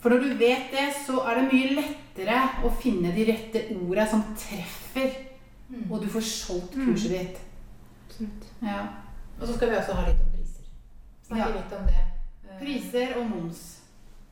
For 0.00 0.10
når 0.14 0.24
du 0.24 0.34
vet 0.40 0.70
det, 0.72 0.86
så 1.06 1.20
er 1.28 1.40
det 1.40 1.48
mye 1.52 1.74
lettere 1.76 2.38
å 2.64 2.70
finne 2.80 3.10
de 3.14 3.24
rette 3.32 3.64
orda 3.78 4.06
som 4.10 4.22
treffer, 4.38 5.24
Mm. 5.68 5.90
og 5.92 6.00
du 6.00 6.06
får 6.08 6.22
solgt 6.24 6.72
kurset 6.72 7.10
ditt. 7.12 7.38
Absolutt. 8.08 8.44
Ja. 8.62 8.86
Og 9.38 9.46
så 9.46 9.54
skal 9.56 9.68
vi 9.70 9.76
også 9.76 9.92
ha 9.98 10.06
litt 10.06 10.20
om 10.24 10.30
priser. 10.32 10.64
Snakke 11.26 11.48
Ja. 11.50 11.56
litt 11.58 11.72
om 11.76 11.84
det. 11.86 12.04
Priser 12.60 13.16
og 13.18 13.26
moms 13.30 13.64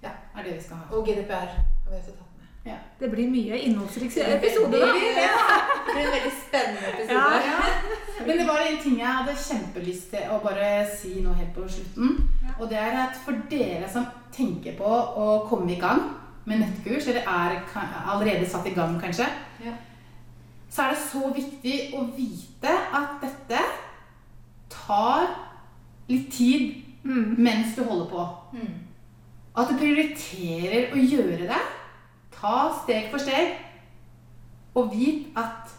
Ja. 0.03 0.09
er 0.39 0.43
det 0.43 0.57
vi 0.57 0.63
skal 0.63 0.77
ha. 0.77 0.97
Og 0.97 1.07
GDPR 1.07 1.35
har 1.35 1.91
vi 1.91 1.97
også 1.97 2.13
tatt 2.17 2.33
med. 2.65 2.79
Det 3.01 3.11
blir 3.11 3.29
mye 3.31 3.59
innholdsrik 3.63 4.11
episode, 4.17 4.73
da. 4.73 4.87
Det 4.87 5.95
blir 5.95 6.07
en 6.07 6.13
veldig 6.17 6.33
spennende 6.49 6.89
episode. 6.93 7.41
Ja. 7.47 7.61
Men 8.27 8.39
det 8.39 8.47
var 8.49 8.61
en 8.67 8.79
ting 8.83 8.99
jeg 8.99 9.07
hadde 9.19 9.35
kjempelyst 9.39 10.11
til 10.11 10.31
å 10.35 10.39
bare 10.43 10.71
si 10.97 11.21
nå 11.23 11.33
helt 11.39 11.55
på 11.55 11.67
slutten. 11.69 12.17
Og 12.59 12.69
det 12.71 12.79
er 12.79 12.97
at 13.07 13.19
for 13.25 13.39
dere 13.51 13.89
som 13.93 14.07
tenker 14.35 14.77
på 14.79 14.89
å 15.25 15.47
komme 15.49 15.73
i 15.77 15.81
gang 15.81 16.03
med 16.45 16.63
nettkurs, 16.63 17.07
eller 17.11 17.21
er 17.27 17.61
allerede 18.07 18.49
satt 18.49 18.67
i 18.67 18.75
gang 18.75 18.99
kanskje, 19.03 19.27
så 20.71 20.83
er 20.83 20.91
det 20.95 21.03
så 21.07 21.31
viktig 21.35 21.77
å 21.97 22.03
vite 22.17 22.73
at 22.95 23.17
dette 23.23 23.63
tar 24.71 25.27
litt 26.09 26.29
tid 26.33 26.75
Mm. 27.07 27.35
mens 27.39 27.77
du 27.77 27.85
holder 27.87 28.09
på. 28.11 28.27
Mm. 28.53 28.75
At 29.57 29.71
du 29.71 29.79
prioriterer 29.81 30.93
å 30.93 31.01
gjøre 31.01 31.47
det. 31.49 31.63
Ta 32.35 32.59
steg 32.83 33.09
for 33.13 33.23
steg. 33.23 33.55
Og 34.77 34.93
vit 34.93 35.31
at 35.39 35.73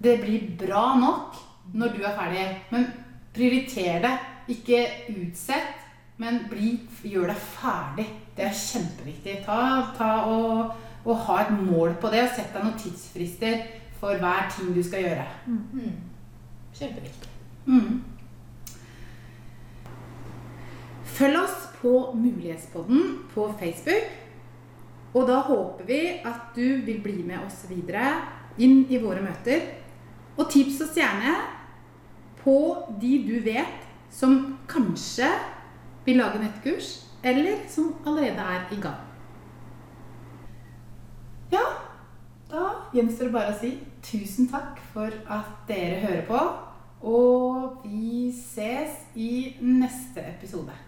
det 0.00 0.20
blir 0.22 0.46
bra 0.60 0.94
nok 0.96 1.36
når 1.74 1.96
du 1.96 2.02
er 2.06 2.16
ferdig. 2.16 2.46
Men 2.72 2.88
prioriter 3.34 4.02
det. 4.06 4.16
Ikke 4.48 4.78
utsett, 5.12 5.82
men 6.16 6.46
bli, 6.48 6.78
gjør 7.04 7.28
deg 7.28 7.40
ferdig. 7.58 8.06
Det 8.36 8.46
er 8.46 8.54
kjempeviktig. 8.56 9.34
Ta, 9.44 9.58
ta 9.98 10.12
og, 10.30 10.70
og 11.04 11.24
ha 11.26 11.42
et 11.42 11.50
mål 11.58 11.98
på 12.00 12.08
det, 12.14 12.22
og 12.24 12.32
sett 12.32 12.54
deg 12.54 12.64
noen 12.64 12.78
tidsfrister 12.80 13.58
for 14.00 14.16
hver 14.22 14.48
ting 14.54 14.70
du 14.72 14.80
skal 14.86 15.04
gjøre. 15.04 15.26
Mm. 15.50 15.98
Kjempeviktig. 16.78 17.34
Mm. 17.66 18.00
Følg 21.18 21.34
oss 21.40 21.62
på 21.80 21.92
Mulighetspodden 22.14 23.24
på 23.32 23.48
Facebook. 23.58 24.04
Og 25.18 25.24
da 25.26 25.40
håper 25.48 25.88
vi 25.88 26.00
at 26.22 26.52
du 26.54 26.84
vil 26.86 27.00
bli 27.02 27.24
med 27.26 27.42
oss 27.42 27.64
videre 27.66 28.12
inn 28.62 28.84
i 28.86 29.00
våre 29.02 29.24
møter. 29.24 29.64
Og 30.38 30.46
tips 30.52 30.78
oss 30.84 30.94
gjerne 30.94 31.34
på 32.38 32.54
de 33.02 33.16
du 33.26 33.34
vet 33.42 33.88
som 34.14 34.60
kanskje 34.70 35.26
vil 36.06 36.22
lage 36.22 36.38
nettkurs, 36.38 36.92
eller 37.26 37.66
som 37.68 37.96
allerede 38.06 38.46
er 38.54 38.70
i 38.72 38.78
gang. 38.80 39.02
Ja, 41.50 41.64
da 42.48 42.64
gjenstår 42.94 43.26
det 43.28 43.34
bare 43.34 43.56
å 43.56 43.58
si 43.58 43.74
tusen 44.06 44.46
takk 44.52 44.78
for 44.94 45.10
at 45.26 45.66
dere 45.66 45.98
hører 46.06 46.26
på. 46.30 46.44
Og 47.08 47.82
vi 47.82 48.30
ses 48.34 49.02
i 49.18 49.56
neste 49.58 50.22
episode. 50.22 50.87